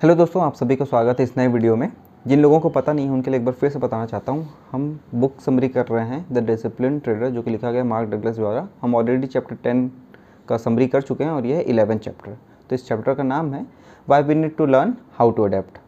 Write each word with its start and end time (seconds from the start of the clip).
Hello 0.00 0.14
दोस्तों, 0.14 0.42
आप 0.42 0.54
सभी 0.54 0.76
का 0.76 0.84
स्वागत 0.84 1.18
है 1.18 1.24
इस 1.24 1.36
नए 1.38 1.46
वीडियो 1.48 1.74
में। 1.76 1.90
जिन 2.24 2.40
लोगों 2.40 2.58
को 2.60 2.68
पता 2.70 2.92
नहीं 2.92 3.06
है, 3.06 3.12
उनके 3.12 3.30
लिए 3.30 3.38
एक 3.40 3.44
बार 3.44 3.54
फिर 3.54 3.70
से 3.70 3.78
बताना 3.78 4.06
चाहता 4.06 4.32
हूँ, 4.32 4.48
हम 4.72 5.00
बुक 5.14 5.38
समरी 5.40 5.68
कर 5.68 5.86
रहे 5.86 6.04
हैं, 6.06 6.26
द 6.32 6.38
डिसिप्लिन 6.46 6.98
ट्रेडर, 6.98 7.30
जो 7.30 7.42
कि 7.42 7.50
लिखा 7.50 7.70
गया 7.72 7.84
मार्क 7.84 8.08
डगलस 8.08 8.36
द्वारा। 8.36 8.66
हम 8.82 8.94
ऑलरेडी 8.94 9.26
चैप्टर 9.26 9.56
टेन 9.56 9.90
का 10.48 10.56
समरी 10.56 10.86
कर 10.86 11.02
चुके 11.02 11.24
हैं 11.24 11.30
और 11.30 11.46
यह 11.46 11.56
है 11.56 11.62
इलेवन 11.64 11.98
चैप्टर 11.98 12.36
तो 12.70 12.74
इस 12.74 12.86
चैप्टर 12.88 13.14
का 13.14 13.22
नाम 13.22 13.52
है 13.54 13.64
why 14.08 14.22
we 14.22 14.34
need 14.34 14.56
to 14.56 14.66
learn 14.66 14.94
how 15.18 15.30
to 15.30 15.44
adapt 15.44 15.78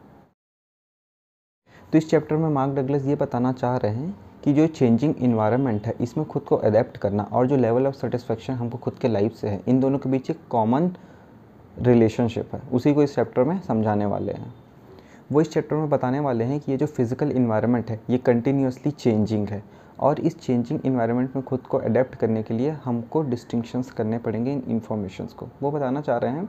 तो 1.91 1.97
इस 1.97 2.09
चैप्टर 2.09 2.35
में 2.35 2.49
मार्क 2.49 2.73
डगलस 2.75 3.05
ये 3.05 3.15
बताना 3.15 3.51
चाह 3.53 3.77
रहे 3.77 3.91
हैं 3.91 4.15
कि 4.43 4.53
जो 4.53 4.65
चेंजिंग 4.69 5.13
इन्वायरमेंट 5.17 5.85
है, 5.87 5.93
इसमें 6.01 6.25
खुद 6.27 6.43
को 6.43 6.55
अडेप्ट 6.55 6.97
करना 6.97 7.23
और 7.23 7.47
जो 7.47 7.57
लेवल 7.57 7.87
ऑफ़ 7.87 7.95
सेटिस्फेक्शन 7.95 8.53
हमको 8.53 8.77
खुद 8.77 8.97
के 9.01 9.07
लाइफ 9.07 9.35
से 9.35 9.47
है, 9.47 9.61
इन 9.67 9.79
दोनों 9.79 9.99
के 9.99 10.09
बीच 10.09 10.29
एक 10.29 10.39
कॉमन 10.49 10.91
रिलेशनशिप 11.79 12.53
है। 12.53 12.61
उसी 12.73 12.93
को 12.93 13.03
इस 13.03 13.15
चैप्टर 13.15 13.43
में 13.43 13.59
समझाने 13.61 14.05
वाले 14.05 14.31
हैं। 14.31 14.53
वो 15.31 15.41
इस 15.41 15.51
चैप्टर 15.51 15.75
में 15.75 15.89
बताने 15.89 16.19
वाले 16.19 16.43
हैं 16.43 16.59
कि 16.59 16.71
ये 16.71 16.77
जो 16.77 16.85
फ़िज़िकल 16.85 17.31
इन्वायरमेंट 17.31 17.89
है, 17.89 17.99
ये 18.09 18.17
कंटिन्यूसली 18.17 18.91
चेंजिंग 18.91 19.47
है। 19.47 19.63
और 19.99 20.19
इस 20.19 20.39
चेंजिंग 20.39 20.79
इन्वायरमेंट 20.85 21.35
में 21.35 21.43
खुद 21.45 21.61
को 21.61 21.77
अडेप्ट 21.77 22.15
करने 22.15 22.43
के 22.43 22.53
लिए 22.53 22.69
हमको 22.83 23.21
डिस्टिंक्शंस 23.21 23.91
करने 23.91 24.17
पड़ेंगे 24.17 24.51
इन 24.53 24.63
इन्फॉर्मेशंस 24.67 25.33
को। 25.33 25.47
वो 25.61 25.71
बताना 25.71 26.01
चाह 26.01 26.17
रहे 26.17 26.31
हैं 26.31 26.45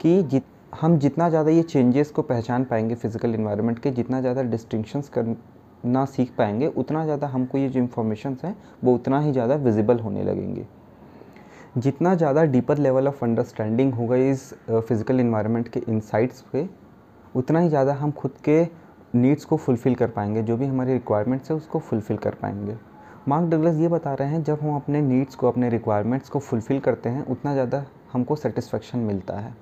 कि 0.00 0.22
जित, 0.22 0.44
हम 0.80 0.98
जितना 0.98 1.28
ज़्यादा 1.28 1.50
ये 1.50 1.62
चेंजेस 1.62 2.10
को 2.10 2.22
पहचान 2.22 2.64
पाएँगे 2.64 2.94
फ़िज़िकल 2.94 3.34
इन्वायरमेंट 3.34 3.78
के, 3.78 3.90
जितना 3.90 4.20
ज़्यादा 4.20 4.42
डिस्टिंक्शंस 4.42 5.08
करना 5.08 6.04
सीख 6.04 6.32
पाएँगे, 6.38 6.66
उतना 6.66 7.04
ज़्यादा 7.04 7.26
हमको 7.26 7.58
ये 7.58 7.68
जो 7.68 7.80
इन्फॉर्मेशंस 7.80 8.44
हैं, 8.44 8.56
वो 8.84 8.94
उतना 8.94 9.20
ही 9.20 9.32
ज़्यादा 9.32 9.54
विजिबल 9.56 9.98
होने 9.98 10.22
लगेंगे। 10.24 10.66
जितना 11.74 12.14
ज़्यादा 12.14 12.42
डीपर 12.44 12.78
लेवल 12.78 13.08
ऑफ़ 13.08 13.24
अंडरस्टैंडिंग 13.24 13.92
होगा 13.94 14.16
इस 14.16 14.42
फ़िज़िकल 14.68 15.20
इन्वायरमेंट 15.20 15.68
के 15.68 15.80
इंसाइट्स 15.88 16.40
पे, 16.52 16.68
उतना 17.34 17.60
ही 17.60 17.68
ज़्यादा 17.68 17.94
हम 17.94 18.10
खुद 18.12 18.34
के 18.44 18.62
नीड्स 19.14 19.44
को 19.44 19.56
फुलफ़िल 19.56 19.94
कर 19.94 20.08
पाएँगे, 20.08 20.42
जो 20.42 20.56
भी 20.56 20.66
हमारी 20.66 20.92
रिक्वायरमेंट्स 20.92 21.50
है, 21.50 21.56
उसको 21.56 21.78
फुलफ़िल 21.78 22.16
कर 22.16 22.34
पाएँगे। 22.34 22.76
मार्क 23.28 23.48
डगलस 23.50 23.80
ये 23.80 23.88
बता 23.88 24.14
रहे 24.14 24.28
हैं, 24.28 24.42
जब 24.44 24.60
हम 24.60 24.76
अपने 24.76 25.00
नीड्स 25.02 25.34
को, 25.34 25.48
अपने 25.48 25.70
रिक्वायरमेंट्स 25.70 26.28
को 26.28 26.38
फुलफ़िल 26.40 26.80
करते 26.80 27.08
हैं, 27.08 27.26
उतना 27.26 27.52
ज़्यादा 27.52 27.84
हमको 28.12 28.36
सेटिस्फेक्शन 28.36 28.98
मिलता 29.00 29.38
है। 29.38 29.54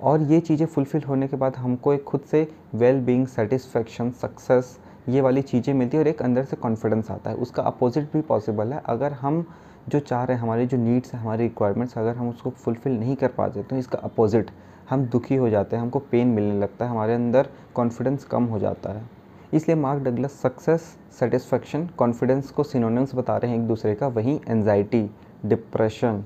और 0.00 0.22
ये 0.22 0.40
चीज़ें 0.40 0.66
फुलफ़िल 0.66 1.02
होने 1.02 1.28
के 1.28 1.36
बाद 1.36 1.56
हमको 1.56 1.92
एक 1.94 2.04
खुद 2.04 2.20
से 2.30 2.48
वेल 2.74 3.00
बींग 3.00 3.26
सेटिस्फेक्शन 3.28 4.10
सक्सेस 4.12 4.78
ये 5.08 5.20
वाली 5.20 5.42
चीज़ें 5.42 5.72
मिलती 5.74 5.96
है 5.96 6.02
और 6.02 6.08
एक 6.08 6.22
अंदर 6.22 6.44
से 6.44 6.56
कॉन्फिडेंस 6.56 7.10
आता 7.10 7.30
है। 7.30 7.36
उसका 7.36 7.62
अपोजिट 7.64 8.12
भी 8.12 8.20
पॉसिबल 8.22 8.72
है। 8.72 8.82
अगर 8.86 9.12
हम 9.14 9.46
जो 9.88 9.98
चाह 10.00 10.22
रहे 10.24 10.36
हैं, 10.36 10.42
हमारी 10.42 10.66
जो 10.66 10.76
नीड्स 10.76 11.12
हैं 11.14 11.20
हमारी 11.20 11.42
रिक्वायरमेंट्स 11.42 11.98
अगर 11.98 12.16
हम 12.16 12.28
उसको 12.28 12.50
फुलफ़िल 12.52 12.92
नहीं 12.92 13.16
कर 13.16 13.28
पाते 13.28 13.62
तो 13.62 13.76
इसका 13.76 13.98
अपोजिट 13.98 14.50
हम 14.90 15.04
दुखी 15.06 15.36
हो 15.36 15.48
जाते 15.50 15.76
हैं, 15.76 15.82
हमको 15.82 15.98
पेन 16.00 16.28
मिलने 16.28 16.58
लगता 16.60 16.84
है, 16.84 16.90
हमारे 16.90 17.14
अंदर 17.14 17.48
कॉन्फिडेंस 17.74 18.24
कम 18.24 18.44
हो 18.44 18.58
जाता 18.58 18.92
है। 18.92 19.04
इसलिए 19.52 19.76
Mark 19.76 20.02
Douglas 20.02 20.40
success 20.42 20.96
satisfaction 21.18 21.86
confidence 21.98 22.50
को 22.50 22.62
सिनोनिम्स 22.64 23.14
बता 23.14 23.36
रहे 23.36 23.50
हैं 23.50 23.58
एक 23.58 23.66
दूसरे 23.68 23.94
का, 23.94 24.06
वहीं 24.08 24.38
anxiety 24.48 25.08
depression 25.46 26.24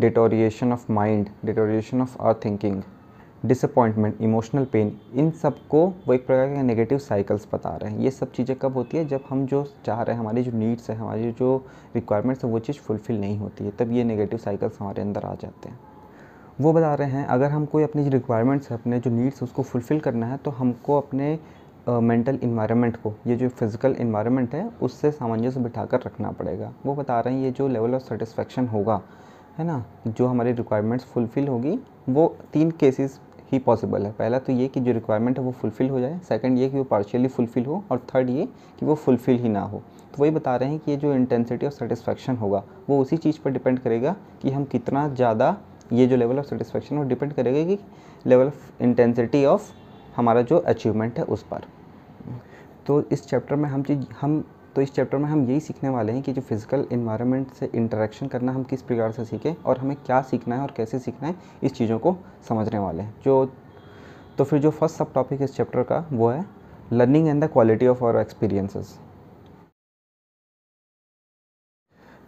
deterioration 0.00 0.72
of 0.72 0.92
mind 0.92 1.28
deterioration 1.44 2.02
of 2.02 2.16
our 2.20 2.34
thinking 2.44 2.82
disappointment 3.46 4.20
emotional 4.20 4.64
pain 4.64 4.92
इन 5.14 5.30
सबको 5.32 5.84
वो 6.06 6.14
एक 6.14 6.26
प्रकार 6.26 6.54
के 6.54 6.62
नेगेटिव 6.62 6.98
साइकिल्स 6.98 7.46
बता 7.52 7.74
रहे 7.76 7.90
हैं। 7.90 7.98
ये 8.00 8.10
सब 8.10 8.32
चीज़ें 8.32 8.56
कब 8.56 8.74
होती 8.74 8.96
है? 8.96 9.04
जब 9.08 9.24
हम 9.28 9.44
जो 9.46 9.62
चाह 9.86 10.02
रहे 10.02 10.14
हैं 10.14 10.20
हमारी 10.20 10.42
जो 10.42 10.52
नीड्स 10.52 10.90
है 10.90 10.96
हमारी 10.96 11.30
जो 11.32 11.56
रिक्वायरमेंट्स 11.94 12.44
है 12.44 12.50
वो 12.50 12.58
चीज़ 12.58 12.78
फुलफ़िल 12.78 13.20
नहीं 13.20 13.38
होती 13.38 13.64
है 13.64 13.70
तब 13.78 13.92
ये 13.92 14.04
नेगेटिव 14.04 14.38
साइकिल्स 14.38 14.80
हमारे 14.80 15.02
अंदर 15.02 15.24
आ 15.24 15.34
जाते 15.34 15.68
हैं। 15.68 15.78
वो 16.60 16.72
बता 16.72 16.94
रहे 16.94 17.10
हैं 17.10 17.24
अगर 17.26 17.50
हम 17.50 17.66
कोई 17.66 17.82
अपनी 17.82 18.04
जो 18.04 18.10
रिक्वायरमेंट्स 18.10 18.70
है 18.70 18.76
अपने 18.76 18.98
जो 19.00 19.10
नीड्स 19.10 19.42
उसको 19.42 19.62
फुलफ़िल 19.62 20.00
करना 20.00 20.26
है 20.26 20.36
तो 20.36 20.50
हमको 20.50 20.98
अपने 20.98 21.38
मेंटल 21.88 22.36
uh, 22.36 22.42
इन्वायरमेंट 22.42 22.96
को 22.96 23.12
ये 23.26 23.36
जो 23.36 23.48
फ़िज़िकल 23.48 23.94
इन्वायरमेंट 24.00 24.54
है 24.54 24.68
उससे 24.82 25.10
सामंजस्य 25.10 25.60
बिठाकर 25.60 26.00
रखना 26.06 26.30
पड़ेगा। 26.30 26.72
वो 26.86 26.94
बता 26.94 27.20
रहे 27.20 27.34
हैं 27.34 27.42
ये 27.42 27.50
जो 27.50 27.68
लेवल 27.68 27.94
ऑफ़ 27.94 28.02
सेटिस्फेक्शन 28.02 28.66
होगा 28.68 29.00
है 29.58 29.64
ना 29.66 29.84
जो 30.08 30.26
हमारी 30.26 30.52
रिक्वायरमेंट्स 30.52 31.04
फुलफ़िल 31.04 31.48
होगी 31.48 31.78
वो 32.08 32.26
तीन 32.52 32.70
केसेस 32.70 33.18
ही 33.52 33.58
पॉसिबल 33.58 34.02
है। 34.02 34.12
पहला 34.12 34.38
तो 34.38 34.52
ये 34.52 34.66
कि 34.68 34.80
जो 34.80 34.92
रिक्वायरमेंट 34.92 35.38
है 35.38 35.44
वो 35.44 35.52
फुलफ़िल 35.52 35.90
हो 35.90 36.00
जाए 36.00 36.18
सेकंड 36.28 36.58
ये 36.58 36.68
कि 36.70 36.76
वो 36.76 36.84
पार्शियली 36.84 37.28
फुलफ़िल 37.28 37.64
हो, 37.64 37.82
और 37.90 38.06
थर्ड 38.14 38.30
ये 38.30 38.46
कि 38.80 38.86
वो 38.86 38.94
फुलफ़िल 38.94 39.38
ही 39.38 39.48
ना 39.48 39.60
हो। 39.62 39.82
तो 40.08 40.22
वही 40.22 40.30
बता 40.30 40.56
रहे 40.56 40.68
हैं 40.68 40.78
कि 40.78 40.90
ये 40.90 40.96
जो 40.96 41.14
इंटेंसिटी 41.14 41.66
ऑफ़ 41.66 41.74
सेटिस्फेक्शन 41.74 42.36
होगा, 42.36 42.62
वो 42.88 43.00
उसी 43.00 43.16
चीज़ 43.16 43.40
पर 43.40 43.50
डिपेंड 43.50 43.78
करेगा 43.78 44.14
कि 44.42 44.50
हम 44.50 44.64
कितना 44.64 45.08
ज़्यादा 45.08 45.56
ये 45.92 46.06
जो 46.06 46.16
लेवल 46.16 46.38
ऑफ़ 46.38 46.46
सेटिस्फेक्शन 46.46 46.96
वो 46.96 47.02
डिपेंड 47.04 47.32
करेगा 47.32 47.64
कि 47.66 47.78
लेवल 48.26 48.46
ऑफ़ 48.46 48.82
इंटेंसिटी 48.82 49.44
ऑफ़ 49.44 49.72
हमारा 50.16 50.42
जो 50.42 50.58
अचीवमेंट 50.58 51.18
है 51.18 51.24
उस 51.26 51.42
पर। 51.42 51.64
तो 52.86 53.00
इस 53.12 53.26
चैप्टर 53.28 53.56
में 53.56 53.68
हम 53.68 53.82
चीज़, 53.82 54.06
हम 54.20 54.44
तो 54.76 54.82
इस 54.82 54.92
चैप्टर 54.94 55.18
में 55.18 55.28
हम 55.28 55.44
यही 55.44 55.60
सीखने 55.60 55.88
वाले 55.88 56.12
हैं 56.12 56.22
कि 56.22 56.32
जो 56.32 56.42
फ़िज़िकल 56.42 56.86
इन्वायरमेंट 56.92 57.52
से 57.54 57.70
इंटरेक्शन 57.74 58.26
करना 58.26 58.52
हम 58.52 58.64
किस 58.64 58.82
प्रकार 58.82 59.12
से 59.12 59.24
सीखें 59.24 59.54
और 59.56 59.78
हमें 59.78 59.96
क्या 59.96 60.20
सीखना 60.22 60.56
है 60.56 60.62
और 60.62 60.74
कैसे 60.76 60.98
सीखना 60.98 61.28
है, 61.28 61.34
इस 61.62 61.72
चीज़ों 61.72 61.98
को 61.98 62.16
समझने 62.48 62.78
वाले 62.78 63.02
हैं। 63.02 63.14
जो 63.24 63.44
तो 64.38 64.44
फिर 64.44 64.60
जो 64.60 64.70
फ़र्स्ट 64.70 64.96
सब 64.96 65.12
टॉपिक 65.12 65.42
इस 65.42 65.56
चैप्टर 65.56 65.82
का 65.82 66.06
वो 66.12 66.28
है 66.28 66.44
learning 66.92 67.28
and 67.28 67.44
the 67.44 67.48
quality 67.52 67.86
of 67.86 68.04
our 68.04 68.20
experiences 68.20 68.98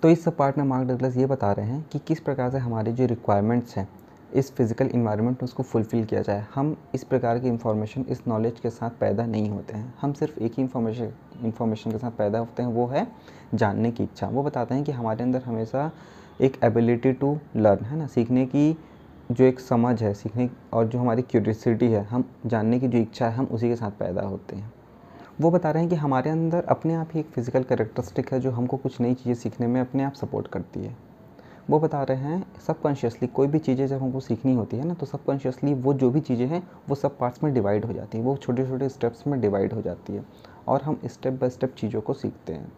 तो 0.03 0.11
इस 0.11 0.25
सब 0.25 0.37
पार्ट 0.37 0.59
में 0.59 0.65
मार्क 0.65 0.89
डगलस 0.89 1.17
ये 1.17 1.27
बता 1.27 1.53
रहे 1.53 1.67
हैं 1.67 1.83
कि 1.93 1.99
किस 1.99 2.21
प्रकार 2.21 2.51
से 2.51 2.59
हमारी 2.59 2.93
जो 2.93 3.07
रिक्वायरमेंट्स 3.07 3.77
हैं 3.77 3.89
इस 4.35 4.53
फ़िज़िकल 4.57 4.87
इन्वायरमेंट 4.87 5.37
में 5.37 5.45
उसको 5.45 5.63
फुलफ़िल 5.63 6.05
किया 6.05 6.21
जाए। 6.23 6.45
हम 6.55 6.77
इस 6.95 7.05
प्रकार 7.05 7.39
की 7.39 7.49
इन्फॉर्मेशन 7.49 8.05
इस 8.09 8.27
नॉलेज 8.29 8.61
के 8.61 8.71
साथ 8.71 8.91
पैदा 8.91 9.27
नहीं 9.27 9.49
होते 9.51 9.77
हैं। 9.77 9.95
हम 10.01 10.13
सिर्फ़ 10.13 10.39
एक 10.39 10.53
ही 10.53 10.63
इन्फॉर्मेशन 10.63 11.13
इन्फॉर्मेशन 11.45 11.91
के 11.91 11.99
साथ 11.99 12.11
पैदा 12.11 12.39
होते 12.39 12.63
हैं, 12.63 12.71
वो 12.71 12.87
है 12.87 13.07
जानने 13.55 13.91
की 13.91 14.03
इच्छा। 14.03 14.29
वो 14.29 14.43
बताते 14.43 14.75
हैं 14.75 14.85
कि 14.85 14.93
हमारे 14.93 15.23
अंदर 15.23 15.43
हमेशा 15.43 15.91
एक 16.41 16.59
एबिलिटी 16.65 17.13
टू 17.13 17.39
लर्न 17.57 17.85
है 17.85 17.99
ना? 17.99 18.07
सीखने 18.07 18.47
की 18.47 18.77
जो 19.31 19.45
एक 19.45 19.61
समझ 19.61 20.03
है, 20.03 20.13
सीखने 20.15 20.49
और 20.73 20.87
जो 20.87 20.99
हमारी 20.99 21.23
क्यूरियसिटी 21.23 21.87
है, 21.87 22.05
हम 22.05 22.25
जानने 22.47 22.81
की 22.81 22.89
जो 22.89 22.99
इच्छा 22.99 23.29
है, 23.29 23.35
हम 23.35 23.45
उसी 23.47 23.69
के 23.69 23.77
साथ 23.77 23.91
पैदा 23.91 24.23
होते 24.23 24.57
हैं। 24.57 24.73
वो 25.41 25.51
बता 25.51 25.71
रहे 25.71 25.83
हैं 25.83 25.91
कि 25.91 25.97
हमारे 25.97 26.31
अंदर 26.31 26.65
अपने 26.65 26.95
आप 26.95 27.09
ही 27.15 27.21
एक 27.21 27.27
फ़िज़िकल 27.27 27.63
करेक्टरिस्टिक 27.63 28.33
है 28.33 28.41
जो 28.41 28.51
हमको 28.51 28.77
कुछ 28.77 29.01
नई 29.01 29.15
चीज़ें 29.15 29.35
सीखने 29.35 29.67
में 29.67 29.81
अपने 29.81 30.03
आप 30.03 30.15
सपोर्ट 30.15 30.49
करती 30.49 30.81
है। 30.81 30.97
वो 31.71 31.79
बता 31.81 32.03
रहे 32.03 32.17
हैं 32.19 32.45
सबकॉन्शियसली 32.67 33.27
कोई 33.29 33.47
भी 33.47 33.59
चीज़ें 33.59 33.87
जब 33.87 34.03
हमको 34.03 34.21
सीखनी 34.21 34.55
होती 34.55 34.77
है 34.77 34.87
ना 34.87 34.95
तो 34.95 35.07
सबकॉन्शियसली 35.07 35.75
वो 35.75 35.93
जो 35.95 36.11
भी 36.11 36.21
चीज़ें 36.21 36.47
हैं, 36.47 36.63
वो 36.89 36.95
सब 36.95 37.17
पार्ट्स 37.19 37.43
में 37.45 37.53
डिवाइड 37.55 37.85
हो 37.85 37.93
जाती 37.93 38.19
हैं, 38.19 38.25
वो 38.25 38.37
छोटे 38.37 38.67
छोटे 38.69 38.89
स्टेप्स 38.89 39.27
में 39.27 39.41
डिवाइड 39.41 39.73
हो 39.73 39.83
जाती 39.83 40.13
है 40.13 40.25
और 40.69 40.83
हम 40.83 40.99
स्टेप 41.07 41.33
बाय 41.33 41.51
स्टेप 41.51 41.75
चीज़ों 41.79 42.01
को 42.01 42.15
सीखते 42.15 42.53
हैं। 42.53 42.73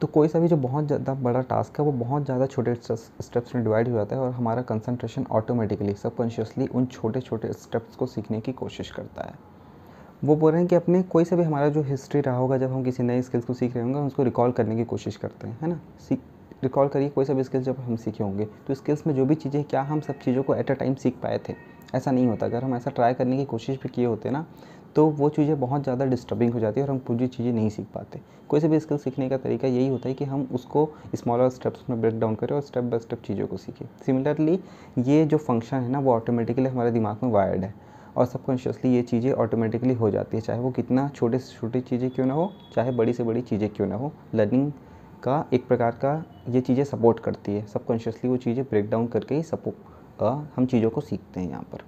तो 0.00 0.06
कोई 0.06 0.28
सा 0.28 0.38
भी 0.38 0.48
जो 0.48 0.56
बहुत 0.56 0.86
ज़्यादा 0.86 1.14
बड़ा 1.14 1.40
टास्क 1.42 1.78
है, 1.80 1.84
वो 1.86 1.92
बहुत 1.94 2.24
ज़्यादा 2.24 2.46
छोटे 2.46 2.74
स्टेप्स 2.74 3.54
में 3.54 3.62
डिवाइड 3.64 3.88
हो 3.88 3.94
जाता 3.94 4.16
है 4.16 4.22
और 4.22 4.30
हमारा 4.30 4.62
कंसंट्रेशन 4.62 5.26
ऑटोमेटिकली 5.32 5.94
सबकॉन्शियसली 5.94 6.66
उन 6.66 6.86
छोटे 6.86 7.20
छोटे 7.20 7.52
स्टेप्स 7.52 7.96
को 7.96 8.06
सीखने 8.06 8.40
की 8.40 8.52
कोशिश 8.54 8.90
करता 8.90 9.28
है। 9.28 9.34
वो 10.24 10.36
बोल 10.36 10.52
रहे 10.52 10.60
हैं 10.60 10.68
कि 10.68 10.76
अपने 10.76 11.02
कोई 11.04 11.24
सा 11.24 11.36
भी 11.36 11.42
हमारा 11.42 11.68
जो 11.68 11.82
हिस्ट्री 11.82 12.20
रहा 12.20 12.36
होगा, 12.36 12.58
जब 12.58 12.72
हम 12.72 12.84
किसी 12.84 13.02
नए 13.02 13.22
स्किल्स 13.22 13.44
को 13.44 13.54
सीख 13.54 13.74
रहे 13.74 13.84
होंगे 13.84 13.98
उसको 14.00 14.22
रिकॉल 14.22 14.52
करने 14.52 14.76
की 14.76 14.84
कोशिश 14.84 15.16
करते 15.16 15.48
हैं, 15.48 15.58
है 15.62 15.68
ना? 15.68 15.80
सीख 16.00 16.20
रिकॉल 16.62 16.88
करिए, 16.88 17.08
कोई 17.08 17.24
सब 17.24 17.40
स्किल्स 17.42 17.64
जब 17.64 17.80
हम 17.80 17.96
सीखे 17.96 18.24
होंगे 18.24 18.44
तो 18.66 18.74
स्किल्स 18.74 19.06
में 19.06 19.14
जो 19.14 19.24
भी 19.26 19.34
चीज़ें, 19.34 19.62
क्या 19.64 19.82
हम 19.82 20.00
सब 20.00 20.18
चीज़ों 20.18 20.42
को 20.42 20.54
एट 20.54 20.70
अ 20.70 20.74
टाइम 20.74 20.94
सीख 20.94 21.18
पाए 21.22 21.40
थे? 21.48 21.54
ऐसा 21.94 22.10
नहीं 22.10 22.26
होता। 22.26 22.46
अगर 22.46 22.64
हम 22.64 22.74
ऐसा 22.74 22.90
ट्राई 22.90 23.14
करने 23.14 23.36
की 23.36 23.44
कोशिश 23.44 23.76
भी 23.82 23.88
किए 23.88 24.04
होते 24.04 24.30
ना 24.30 24.44
तो 24.96 25.04
वो 25.08 25.28
चीज़ें 25.28 25.58
बहुत 25.60 25.82
ज़्यादा 25.82 26.04
डिस्टर्बिंग 26.04 26.52
हो 26.52 26.60
जाती 26.60 26.80
है 26.80 26.86
और 26.86 26.90
हम 26.90 26.98
पूरी 26.98 27.26
चीज़ें 27.26 27.52
नहीं 27.52 27.68
सीख 27.70 27.86
पाते। 27.94 28.20
कोई 28.48 28.60
से 28.60 28.68
भी 28.68 28.78
स्किल 28.80 28.98
सीखने 28.98 29.28
का 29.28 29.36
तरीका 29.36 29.68
यही 29.68 29.88
होता 29.88 30.08
है 30.08 30.14
कि 30.14 30.24
हम 30.24 30.46
उसको 30.52 30.88
स्मॉलर 31.16 31.48
स्टेप्स 31.48 31.88
में 31.90 32.00
ब्रेक 32.00 32.18
डाउन 32.20 32.34
करें 32.34 32.54
और 32.56 32.60
स्टेप 32.62 32.84
बाय 32.84 33.00
स्टेप 33.00 33.22
चीज़ों 33.22 33.46
को 33.46 33.56
सीखें। 33.56 33.86
सिमिलरली 34.06 34.58
ये 35.00 35.24
जो 35.24 35.38
फ़ंक्शन 35.38 35.76
है 35.76 35.88
ना, 35.88 35.98
वो 35.98 36.12
ऑटोमेटिकली 36.12 36.66
हमारे 36.66 36.90
दिमाग 36.90 37.22
में 37.22 37.30
वायर्ड 37.30 37.64
है 37.64 37.74
और 38.16 38.26
सबकॉन्शियसली 38.26 38.94
ये 38.94 39.02
चीज़ें 39.02 39.30
ऑटोमेटिकली 39.32 39.94
हो 39.94 40.10
जाती 40.10 40.36
है, 40.36 40.40
चाहे 40.40 40.60
वो 40.60 40.70
कितना 40.70 41.08
छोटे 41.08 41.38
से 41.38 41.54
छोटी 41.54 41.80
चीज़ें 41.82 42.10
क्यों 42.10 42.26
ना 42.26 42.34
हो, 42.34 42.52
चाहे 42.74 42.90
बड़ी 42.92 43.12
से 43.12 43.24
बड़ी 43.24 43.42
चीज़ें 43.42 43.68
क्यों 43.70 43.86
ना 43.86 43.96
हो। 43.96 44.12
लर्निंग 44.34 44.70
का 45.24 45.44
एक 45.52 45.66
प्रकार 45.68 45.98
का 46.04 46.22
ये 46.48 46.60
चीज़ें 46.60 46.84
सपोर्ट 46.84 47.20
करती 47.20 47.54
है। 47.54 47.66
सबकॉन्शियसली 47.68 48.30
वो 48.30 48.36
चीज़ें 48.38 48.64
ब्रेक 48.64 48.90
डाउन 48.90 49.06
करके 49.08 49.34
ही 49.34 49.42
सपोर्ट 49.44 50.22
हम 50.56 50.66
चीज़ों 50.66 50.90
को 50.90 51.00
सीखते 51.02 51.40
हैं 51.40 51.48
यहाँ 51.48 51.62
पर। 51.72 51.82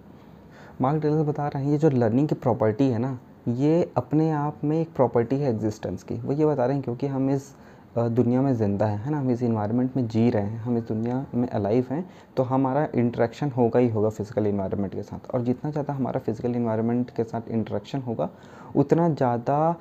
मार्क 0.80 1.02
टेलर 1.02 1.22
बता 1.24 1.46
रहे 1.48 1.64
हैं, 1.64 1.70
ये 1.70 1.78
जो 1.78 1.90
लर्निंग 1.90 2.28
की 2.28 2.34
प्रॉपर्टी 2.36 2.88
है 2.88 2.98
ना, 2.98 3.18
ये 3.48 3.92
अपने 3.96 4.30
आप 4.32 4.64
में 4.64 4.80
एक 4.80 4.88
प्रॉपर्टी 4.94 5.36
है 5.36 5.50
एग्जिस्टेंस 5.50 6.02
की। 6.02 6.14
वो 6.16 6.32
ये 6.32 6.46
बता 6.46 6.66
रहे 6.66 6.76
हैं 6.76 6.84
क्योंकि 6.84 7.06
हम 7.08 7.30
इस 7.30 7.54
दुनिया 7.98 8.40
में 8.42 8.52
ज़िंदा 8.54 8.86
है 8.86 8.98
है 8.98 9.10
ना? 9.10 9.18
हम 9.18 9.30
इस 9.30 9.42
इन्वायरमेंट 9.42 9.96
में 9.96 10.06
जी 10.08 10.28
रहे 10.30 10.42
हैं, 10.42 10.58
हम 10.60 10.76
इस 10.78 10.84
दुनिया 10.84 11.24
में 11.34 11.48
अलाइव 11.48 11.86
हैं 11.90 12.04
तो 12.36 12.42
हमारा 12.44 12.86
इंटरेक्शन 12.94 13.50
होगा 13.50 13.80
ही 13.80 13.88
होगा 13.88 14.08
फ़िज़िकल 14.10 14.46
इन्वायरमेंट 14.46 14.94
के 14.94 15.02
साथ। 15.02 15.30
और 15.30 15.42
जितना 15.42 15.70
ज़्यादा 15.70 15.92
हमारा 15.92 16.20
फ़िज़िकल 16.20 16.54
इन्वायरमेंट 16.54 17.10
के 17.10 17.24
साथ 17.24 17.48
इंटरेक्शन 17.50 18.00
होगा, 18.00 18.28
उतना 18.74 19.08
ज़्यादा 19.10 19.74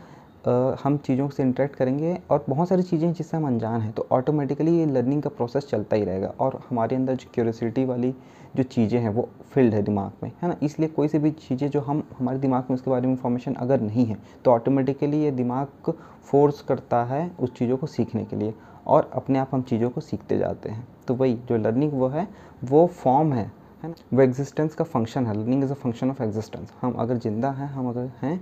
हम 0.83 0.97
चीज़ों 0.97 1.27
से 1.29 1.43
इंटरेक्ट 1.43 1.75
करेंगे 1.75 2.17
और 2.31 2.45
बहुत 2.49 2.69
सारी 2.69 2.83
चीज़ें 2.83 3.11
जिससे 3.13 3.37
हम 3.37 3.47
अनजान 3.47 3.81
हैं 3.81 3.91
तो 3.91 4.07
ऑटोमेटिकली 4.11 4.77
ये 4.77 4.85
लर्निंग 4.85 5.21
का 5.23 5.29
प्रोसेस 5.29 5.67
चलता 5.67 5.95
ही 5.95 6.03
रहेगा 6.03 6.27
और 6.39 6.59
हमारे 6.69 6.95
अंदर 6.95 7.15
जो 7.15 7.29
क्यूरियोसिटी 7.33 7.85
वाली 7.85 8.13
जो 8.55 8.63
चीज़ें 8.65 8.99
हैं 8.99 9.09
वो 9.09 9.27
फ़ील्ड 9.53 9.73
है 9.73 9.81
दिमाग 9.83 10.11
में, 10.23 10.31
है 10.41 10.49
ना? 10.49 10.55
इसलिए 10.63 10.89
कोई 10.89 11.07
सी 11.07 11.19
भी 11.19 11.31
चीज़ें 11.31 11.69
जो 11.69 11.79
हम, 11.81 12.03
हमारे 12.19 12.39
दिमाग 12.39 12.67
में 12.69 12.75
उसके 12.75 12.91
बारे 12.91 13.07
में 13.07 13.13
इंफॉर्मेशन 13.13 13.53
अगर 13.55 13.81
नहीं 13.81 14.05
है 14.05 14.17
तो 14.45 14.51
ऑटोमेटिकली 14.51 15.23
ये 15.23 15.31
दिमाग 15.33 15.93
फोर्स 16.23 16.61
करता 16.61 17.03
है 17.05 17.29
उस 17.39 17.53
चीज़ों 17.53 17.77
को 17.77 17.87
सीखने 17.87 18.23
के 18.25 18.35
लिए 18.35 18.53
और 18.87 19.09
अपने 19.15 19.39
आप 19.39 19.49
हम 19.53 19.61
चीज़ों 19.63 19.89
को 19.89 20.01
सीखते 20.01 20.37
जाते 20.37 20.69
हैं। 20.69 20.87
तो 21.07 21.13
वही, 21.15 21.33
जो 21.39 21.57
लर्निंग 21.57 21.91
वो 21.93 22.07
है, 22.07 22.27
वो 22.63 22.85
फॉर्म 22.95 23.33
है 23.33 23.51
है 23.83 23.89
ना? 23.89 23.95
वो 24.13 24.21
एग्जिस्टेंस 24.21 24.75
का 24.75 24.83
फ़ंक्शन 24.85 25.25
है। 25.27 25.33
Learning 25.33 25.63
is 25.63 25.71
a 25.71 25.75
function 25.75 26.09
of 26.09 26.21
existence 26.23 26.71
हम 26.81 26.93
अगर 26.93 27.17
ज़िंदा 27.17 27.51
हैं, 27.51 27.67
हम 27.67 27.89
अगर 27.89 28.09
हैं 28.21 28.39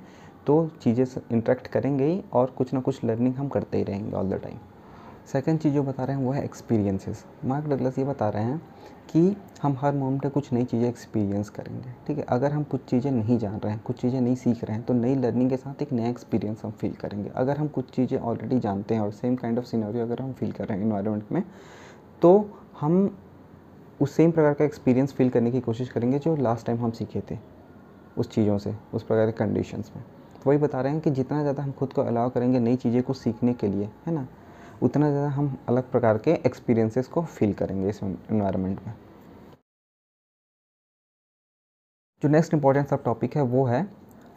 तो 0.47 0.67
चीज़ें 0.81 1.05
इंटरेक्ट 1.31 1.67
करेंगे 1.67 2.05
ही 2.05 2.23
और 2.33 2.53
कुछ 2.57 2.73
ना 2.73 2.79
कुछ 2.81 3.03
लर्निंग 3.05 3.35
हम 3.35 3.47
करते 3.47 3.77
ही 3.77 3.83
रहेंगे 3.83 4.15
ऑल 4.17 4.29
द 4.29 4.39
टाइम 4.43 4.57
सेकेंड 5.25 5.59
चीज़ 5.59 5.73
जो 5.73 5.83
बता 5.83 6.03
रहे 6.03 6.17
हैं 6.17 6.23
वो 6.23 6.31
है 6.31 6.43
एक्सपीरियंसेस 6.43 7.23
मार्क 7.45 7.67
डगलस 7.67 7.97
ये 7.99 8.05
बता 8.05 8.29
रहे 8.29 8.43
हैं 8.43 8.57
कि 9.09 9.35
हम 9.61 9.77
हर 9.81 9.93
मोमेंट 9.93 10.25
कुछ 10.33 10.51
नई 10.53 10.63
चीज़ें 10.63 10.87
एक्सपीरियंस 10.87 11.49
करेंगे, 11.49 11.93
ठीक 12.07 12.17
है? 12.17 12.23
अगर 12.29 12.51
हम 12.51 12.63
कुछ 12.63 12.85
चीज़ें 12.85 13.11
नहीं 13.11 13.37
जान 13.39 13.59
रहे 13.59 13.73
हैं, 13.73 13.81
कुछ 13.85 13.99
चीज़ें 14.01 14.19
नहीं 14.21 14.35
सीख 14.35 14.63
रहे 14.63 14.75
हैं 14.77 14.85
तो 14.85 14.93
नई 14.93 15.15
लर्निंग 15.15 15.49
के 15.49 15.57
साथ 15.57 15.81
एक 15.81 15.91
नया 15.93 16.09
एक्सपीरियंस 16.09 16.63
हम 16.65 16.71
फील 16.71 16.93
करेंगे. 16.93 17.29
अगर 17.29 17.57
हम 17.57 17.67
कुछ 17.67 17.89
चीज़ें 17.95 18.17
ऑलरेडी 18.19 18.59
जानते 18.59 18.95
हैं 18.95 19.01
और 19.01 19.11
सेम 19.11 19.35
काइंड 19.35 19.59
ऑफ़ 19.59 19.65
सीनरी 19.65 19.99
अगर 19.99 20.21
हम 20.21 20.33
फील 20.33 20.51
कर 20.51 20.67
रहे 20.67 20.77
हैं 20.77 20.85
इन्वायरमेंट 20.85 21.31
में 21.31 21.43
तो 22.21 22.33
हम 22.79 23.15
उस 24.01 24.15
सेम 24.15 24.31
प्रकार 24.31 24.53
का 24.53 24.65
एक्सपीरियंस 24.65 25.13
फील 25.13 25.29
करने 25.29 25.51
की 25.51 25.59
कोशिश 25.61 25.89
करेंगे 25.89 26.19
जो 26.19 26.35
लास्ट 26.35 26.65
टाइम 26.65 26.79
हम 26.79 26.91
सीखे 26.91 27.21
थे, 27.31 27.37
उस 28.17 28.29
चीज़ों 28.29 28.57
से, 28.57 28.75
उस 28.93 29.03
प्रकार 29.03 29.25
के 29.25 29.31
कंडीशंस 29.37 29.91
में. 29.95 30.03
तो 30.43 30.49
वही 30.49 30.59
बता 30.59 30.81
रहे 30.81 30.91
हैं 30.91 31.01
कि 31.01 31.11
जितना 31.11 31.41
ज़्यादा 31.41 31.63
हम 31.63 31.71
खुद 31.71 31.93
को 31.93 32.01
अलाउ 32.01 32.29
करेंगे 32.29 32.59
नई 32.59 32.75
चीज़ें 32.75 33.01
को 33.03 33.13
सीखने 33.13 33.53
के 33.53 33.67
लिए, 33.67 33.89
है 34.07 34.13
ना, 34.13 34.27
उतना 34.83 35.09
ज़्यादा 35.09 35.27
हम 35.29 35.55
अलग 35.69 35.89
प्रकार 35.91 36.17
के 36.17 36.31
एक्सपीरियंसेस 36.45 37.07
को 37.07 37.21
फील 37.23 37.53
करेंगे 37.53 37.89
इस 37.89 37.99
इन्वायरमेंट 38.03 38.79
में। 38.87 38.93
जो 42.21 42.29
नेक्स्ट 42.29 42.53
इंपॉर्टेंट 42.53 42.87
सब 42.87 43.03
टॉपिक 43.03 43.35
है 43.35 43.41
वो 43.43 43.65
है 43.65 43.87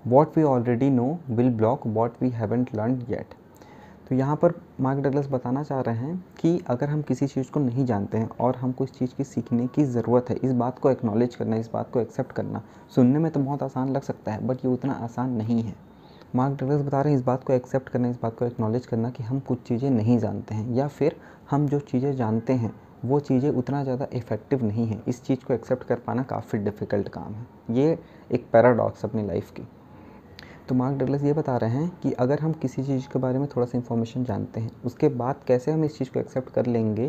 what 0.04 0.36
we 0.36 0.42
already 0.44 0.90
know 0.90 1.18
will 1.30 1.50
block 1.56 1.86
what 1.86 2.22
we 2.22 2.28
haven't 2.30 2.74
learn 2.74 3.00
yet 3.08 3.34
तो 4.08 4.14
यहाँ 4.14 4.36
पर 4.36 4.52
मार्क 4.80 4.98
डगलस 5.04 5.26
बताना 5.30 5.62
चाह 5.62 5.80
रहे 5.80 5.96
हैं 5.96 6.24
कि 6.40 6.58
अगर 6.70 6.88
हम 6.88 7.02
किसी 7.02 7.26
चीज़ 7.26 7.50
को 7.50 7.60
नहीं 7.60 7.84
जानते 7.86 8.18
हैं 8.18 8.28
और 8.40 8.56
हमको 8.56 8.84
इस 8.84 8.92
चीज़ 8.92 9.14
की 9.14 9.24
सीखने 9.24 9.66
की 9.66 9.84
ज़रूरत 9.86 10.30
है, 10.30 10.36
इस 10.36 10.52
बात 10.52 10.78
को 10.78 10.90
एक्नॉलेज 10.90 11.34
करना, 11.34 11.56
इस 11.56 11.70
बात 11.72 11.90
को 11.92 12.00
एक्सेप्ट 12.00 12.32
करना, 12.32 12.62
सुनने 12.94 13.18
में 13.18 13.30
तो 13.32 13.40
बहुत 13.40 13.62
आसान 13.62 13.88
लग 13.88 14.02
सकता 14.02 14.32
है 14.32 14.46
बट 14.46 14.64
ये 14.64 14.72
उतना 14.72 14.92
आसान 14.94 15.30
नहीं 15.32 15.62
है। 15.62 15.74
मार्क 16.34 16.56
डगलस 16.60 16.80
बता 16.80 17.00
रहे 17.00 17.12
हैं 17.12 17.18
इस 17.18 17.24
बात 17.26 17.44
को 17.44 17.52
एक्सेप्ट 17.52 17.88
करना, 17.88 18.08
इस 18.08 18.16
बात 18.22 18.36
को 18.38 18.44
एक्नॉलेज 18.44 18.86
करना 18.86 19.10
कि 19.10 19.22
हम 19.22 19.38
कुछ 19.40 19.62
चीज़ें 19.62 19.90
नहीं 19.90 20.18
जानते 20.18 20.54
हैं 20.54 20.74
या 20.74 20.88
फिर 20.88 21.16
हम 21.50 21.66
जो 21.68 21.78
चीज़ें 21.80 22.12
जानते 22.16 22.52
हैं, 22.52 22.72
वो 23.04 23.20
चीज़ें 23.20 23.50
उतना 23.50 23.82
ज़्यादा 23.84 24.06
इफ़ेक्टिव 24.12 24.64
नहीं 24.64 24.86
है। 24.86 25.00
इस 25.08 25.22
चीज़ 25.24 25.44
को 25.44 25.54
एक्सेप्ट 25.54 25.84
कर 25.84 25.98
पाना 25.98 26.22
काफ़ी 26.22 26.58
डिफ़िकल्ट 26.58 27.08
काम 27.08 27.34
है। 27.34 27.46
ये 27.70 27.98
एक 28.32 28.46
पैराडॉक्स 28.52 29.04
अपनी 29.04 29.26
लाइफ 29.26 29.50
की। 29.50 29.62
तो 30.68 30.74
मार्क 30.74 30.98
डगलस 30.98 31.22
ये 31.22 31.32
बता 31.32 31.56
रहे 31.56 31.70
हैं 31.70 31.88
कि 32.02 32.12
अगर 32.12 32.40
हम 32.40 32.52
किसी 32.52 32.82
चीज़ 32.84 33.08
के 33.08 33.18
बारे 33.18 33.38
में 33.38 33.46
थोड़ा 33.48 33.66
सा 33.66 33.78
इन्फॉर्मेशन 33.78 34.24
जानते 34.24 34.60
हैं, 34.60 34.70
उसके 34.84 35.08
बाद 35.08 35.40
कैसे 35.46 35.72
हम 35.72 35.84
इस 35.84 35.98
चीज़ 35.98 36.10
को 36.10 36.20
एक्सेप्ट 36.20 36.52
कर 36.52 36.66
लेंगे 36.66 37.08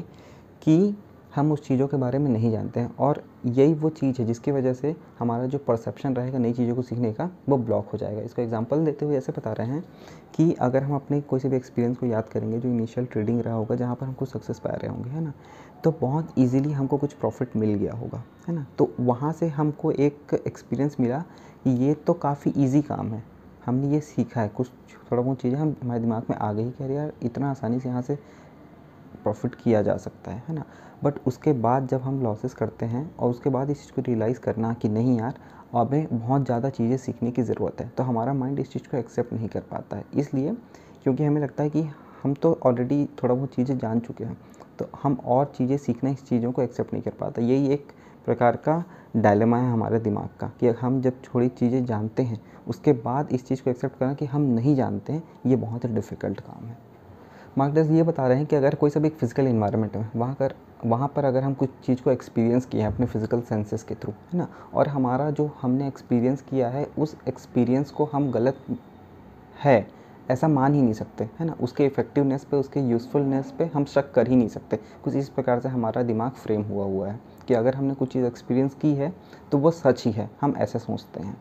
कि 0.61 0.95
हम 1.37 1.51
उस 1.51 1.61
चीज़ों 1.63 1.87
के 1.87 1.97
बारे 1.97 2.19
में 2.19 2.29
नहीं 2.31 2.51
जानते 2.51 2.79
हैं। 2.79 2.95
और 2.97 3.21
यही 3.45 3.73
वो 3.73 3.89
चीज़ 3.89 4.21
है 4.21 4.25
जिसकी 4.27 4.51
वजह 4.51 4.73
से 4.73 4.95
हमारा 5.19 5.45
जो 5.45 5.57
परसेप्शन 5.57 6.15
रहेगा 6.15 6.39
नई 6.39 6.53
चीज़ों 6.53 6.75
को 6.75 6.81
सीखने 6.81 7.11
का, 7.13 7.29
वो 7.49 7.57
ब्लॉक 7.57 7.89
हो 7.89 7.97
जाएगा। 7.97 8.21
इसको 8.21 8.41
एग्जांपल 8.41 8.85
देते 8.85 9.05
हुए 9.05 9.17
ऐसे 9.17 9.31
बता 9.31 9.51
रहे 9.51 9.67
हैं 9.67 9.83
कि 10.35 10.51
अगर 10.53 10.83
हम 10.83 10.95
अपने 10.95 11.21
कोई 11.21 11.39
से 11.39 11.49
भी 11.49 11.55
एक्सपीरियंस 11.57 11.97
को 11.97 12.05
याद 12.05 12.29
करेंगे, 12.29 12.59
जो 12.59 12.69
इनिशियल 12.69 13.05
ट्रेडिंग 13.05 13.41
रहा 13.41 13.53
होगा, 13.53 13.75
जहाँ 13.75 13.95
पर 13.95 14.05
हम 14.05 14.13
कुछ 14.13 14.29
सक्सेस 14.29 14.59
पा 14.59 14.69
रहे 14.71 14.91
होंगे, 14.91 15.09
है 15.09 15.21
ना 15.21 15.33
तो 15.83 15.91
बहुत 16.01 16.33
ईजिली 16.39 16.71
हमको 16.71 16.97
कुछ 16.97 17.13
प्रॉफिट 17.13 17.55
मिल 17.55 17.73
गया 17.73 17.93
होगा, 17.93 18.23
है 18.47 18.53
ना। 18.55 18.65
तो 18.77 18.89
वहाँ 18.99 19.31
से 19.33 19.47
हमको 19.49 19.91
एक 19.91 20.33
एक्सपीरियंस 20.47 20.95
मिला 20.99 21.19
कि 21.63 21.69
ये 21.85 21.93
तो 21.97 22.13
काफ़ी 22.15 22.53
ईजी 22.57 22.81
काम 22.81 23.11
है। 23.13 23.23
हमने 23.65 23.87
ये 23.89 23.99
सीखा 23.99 24.41
है। 24.41 24.49
कुछ 24.49 24.69
थोड़ा 25.11 25.21
बहुत 25.21 25.41
चीज़ें 25.41 25.57
हम 25.57 25.75
हमारे 25.83 25.99
दिमाग 25.99 26.25
में 26.29 26.35
आ 26.37 26.51
गई 26.53 26.69
कि 26.69 26.83
अरे 26.83 26.95
यार, 26.95 27.11
इतना 27.23 27.49
आसानी 27.51 27.79
से 27.79 27.89
यहाँ 27.89 28.01
से 28.01 28.17
प्रॉफिट 29.27 29.55
किया 29.55 29.81
जा 29.81 29.97
सकता 29.99 30.31
है 30.31 30.43
है 30.47 30.55
ना? 30.55 30.63
बट 31.03 31.19
उसके 31.27 31.53
बाद 31.55 31.87
जब 31.87 32.01
हम 32.01 32.21
लॉसेस 32.23 32.53
करते 32.53 32.85
हैं 32.85 33.09
और 33.15 33.29
उसके 33.29 33.49
बाद 33.49 33.69
इस 33.69 33.81
चीज़ 33.81 33.91
को 33.91 34.01
रियलाइज़ 34.01 34.39
करना 34.39 34.73
कि 34.73 34.89
नहीं 34.89 35.17
यार 35.19 35.39
हमें 35.73 36.07
बहुत 36.11 36.45
ज़्यादा 36.45 36.69
चीज़ें 36.69 36.97
सीखने 36.97 37.31
की 37.31 37.43
ज़रूरत 37.43 37.81
है 37.81 37.87
तो 37.89 38.03
हमारा 38.03 38.33
माइंड 38.33 38.59
इस 38.59 38.71
चीज़ 38.73 38.87
को 38.91 38.97
एक्सेप्ट 38.97 39.33
नहीं 39.33 39.47
कर 39.47 39.61
पाता 39.71 39.97
है। 39.97 40.05
इसलिए 40.15 40.53
क्योंकि 41.03 41.23
हमें 41.23 41.41
लगता 41.41 41.63
है 41.63 41.69
कि 41.69 41.81
हम 42.23 42.33
तो 42.33 42.57
ऑलरेडी 42.65 43.03
थोड़ा 43.21 43.33
बहुत 43.35 43.55
चीज़ें 43.55 43.77
जान 43.77 43.99
चुके 43.99 44.23
हैं 44.23 44.37
तो 44.79 44.89
हम 45.03 45.17
और 45.25 45.51
चीज़ें 45.57 45.77
सीखना 45.77 46.09
इस 46.09 46.25
चीज़ों 46.29 46.51
को 46.51 46.61
एक्सेप्ट 46.61 46.93
नहीं 46.93 47.03
कर 47.03 47.11
पाता। 47.19 47.41
यही 47.41 47.67
एक 47.73 47.91
प्रकार 48.25 48.55
का 48.57 48.83
डायलेमा 49.17 49.57
है 49.57 49.71
हमारे 49.71 49.99
दिमाग 49.99 50.29
का 50.39 50.51
कि 50.59 50.67
हम 50.81 51.01
जब 51.01 51.21
थोड़ी 51.25 51.47
चीज़ें 51.49 51.83
जानते 51.85 52.23
हैं, 52.23 52.41
उसके 52.67 52.93
बाद 52.95 53.31
इस 53.31 53.47
चीज़ 53.47 53.63
को 53.63 53.69
एक्सेप्ट 53.69 53.99
करना 53.99 54.13
कि 54.13 54.25
हम 54.25 54.41
नहीं 54.51 54.75
जानते 54.75 55.13
हैं, 55.13 55.23
ये 55.45 55.55
बहुत 55.57 55.85
ही 55.85 55.89
डिफ़िकल्ट 55.89 56.39
काम 56.39 56.65
है। 56.65 56.77
मार्कडस 57.57 57.89
ये 57.91 58.03
बता 58.03 58.27
रहे 58.27 58.37
हैं 58.37 58.45
कि 58.47 58.55
अगर 58.55 58.75
कोई 58.75 58.89
सा 58.89 58.99
भी 58.99 59.07
एक 59.07 59.15
फ़िज़िकल 59.17 59.47
इन्वायरमेंट 59.47 59.95
है, 59.95 60.09
वहाँ 60.15 60.35
कर, 60.35 60.53
वहाँ 60.85 61.07
पर 61.15 61.25
अगर 61.25 61.43
हम 61.43 61.53
कुछ 61.53 61.69
चीज़ 61.85 62.01
को 62.01 62.11
एक्सपीरियंस 62.11 62.65
किया 62.65 62.87
है 62.87 62.93
अपने 62.93 63.05
फ़िज़िकल 63.05 63.41
सेंसेस 63.41 63.83
के 63.83 63.95
थ्रू 63.95 64.13
है 64.33 64.37
ना? 64.37 64.47
और 64.73 64.87
हमारा 64.87 65.29
जो 65.31 65.49
हमने 65.61 65.87
एक्सपीरियंस 65.87 66.41
किया 66.41 66.69
है, 66.69 66.85
उस 66.97 67.15
एक्सपीरियंस 67.27 67.91
को 67.91 68.05
हम 68.05 68.29
गलत 68.31 68.57
है, 69.55 69.87
ऐसा 70.31 70.47
मान 70.47 70.73
ही 70.73 70.81
नहीं 70.81 70.93
सकते, 70.93 71.29
है 71.39 71.45
ना? 71.45 71.55
उसके 71.61 71.85
इफ़ेक्टिवनेस 71.85 72.43
पे, 72.43 72.57
उसके 72.57 72.79
यूज़फुलनेस 72.81 73.51
पे 73.59 73.65
हम 73.65 73.85
शक 73.85 74.11
कर 74.13 74.27
ही 74.27 74.35
नहीं 74.35 74.49
सकते। 74.49 74.79
कुछ 75.03 75.15
इस 75.15 75.29
प्रकार 75.29 75.59
से 75.59 75.69
हमारा 75.69 76.03
दिमाग 76.03 76.31
फ्रेम 76.33 76.61
हुआ 76.61 76.85
हुआ 76.85 77.09
है 77.09 77.19
कि 77.47 77.53
अगर 77.53 77.75
हमने 77.75 77.93
कुछ 77.93 78.13
चीज़ 78.13 78.25
एक्सपीरियंस 78.25 78.73
की 78.73 78.93
है 78.93 79.13
तो 79.51 79.57
वो 79.57 79.71
सच 79.73 80.05
ही 80.05 80.11
है, 80.11 80.29
हम 80.41 80.55
ऐसे 80.57 80.79
सोचते 80.79 81.23
हैं। 81.23 81.37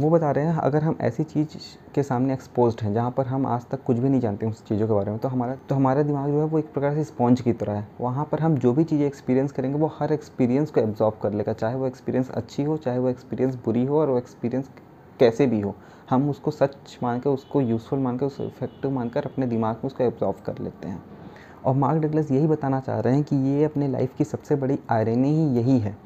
वो 0.00 0.08
बता 0.10 0.30
रहे 0.30 0.44
हैं, 0.44 0.56
अगर 0.56 0.82
हम 0.82 0.96
ऐसी 1.00 1.24
चीज़ 1.24 1.56
के 1.94 2.02
सामने 2.02 2.32
एक्सपोज 2.34 2.76
हैं, 2.82 2.92
जहाँ 2.94 3.10
पर 3.10 3.26
हम 3.26 3.46
आज 3.46 3.64
तक 3.70 3.82
कुछ 3.84 3.96
भी 3.96 4.08
नहीं 4.08 4.20
जानते 4.20 4.46
उस 4.46 4.62
चीज़ों 4.66 4.86
के 4.88 4.94
बारे 4.94 5.10
में 5.10 5.18
तो 5.20 5.28
हमारा 5.28 5.54
तो 5.68 5.74
हमारा 5.74 6.02
दिमाग 6.02 6.30
जो 6.30 6.38
है 6.40 6.44
वो 6.44 6.58
एक 6.58 6.72
प्रकार 6.72 6.94
से 6.94 7.04
स्पॉन्ज 7.04 7.40
की 7.40 7.52
तरह 7.52 7.72
है। 7.72 7.86
वहाँ 8.00 8.24
पर 8.32 8.40
हम 8.40 8.56
जो 8.56 8.72
भी 8.72 8.84
चीज़ें 8.84 9.06
एक्सपीरियंस 9.06 9.52
करेंगे, 9.52 9.78
वो 9.78 9.90
हर 9.98 10.12
एक्सपीरियंस 10.12 10.70
को 10.70 10.80
एब्जॉर्व 10.80 11.16
कर 11.22 11.32
लेगा, 11.32 11.52
चाहे 11.52 11.74
वो 11.74 11.86
एक्सपीरियंस 11.86 12.30
अच्छी 12.30 12.62
हो, 12.62 12.76
चाहे 12.76 12.98
वो 12.98 13.08
एक्सपीरियंस 13.08 13.58
बुरी 13.64 13.84
हो, 13.84 14.00
और 14.00 14.10
वो 14.10 14.18
एक्सपीरियंस 14.18 14.70
कैसे 15.20 15.46
भी 15.46 15.60
हो। 15.60 15.74
हम 16.10 16.28
उसको 16.30 16.50
सच 16.50 16.98
मान 17.02 17.20
कर 17.20 17.30
उसको 17.30 17.60
यूज़फुल 17.60 17.98
मान 17.98 18.18
कर 18.18 18.26
उसको 18.26 18.44
इफ़ेक्टिव 18.44 18.90
मानकर 18.90 19.26
अपने 19.26 19.46
दिमाग 19.46 19.74
में 19.74 19.84
उसको 19.84 20.04
एब्जॉर्व 20.04 20.42
कर 20.46 20.58
लेते 20.58 20.88
हैं। 20.88 21.02
और 21.64 21.74
मार्क 21.74 22.02
डगलस 22.02 22.30
यही 22.30 22.46
बताना 22.46 22.80
चाह 22.80 23.00
रहे 23.00 23.14
हैं 23.14 23.22
कि 23.22 23.36
ये 23.48 23.64
अपने 23.64 23.88
लाइफ 23.88 24.14
की 24.18 24.24
सबसे 24.24 24.56
बड़ी 24.56 24.78
आयरनी 24.90 25.34
ही 25.34 25.56
यही 25.56 25.78
है। 25.78 25.96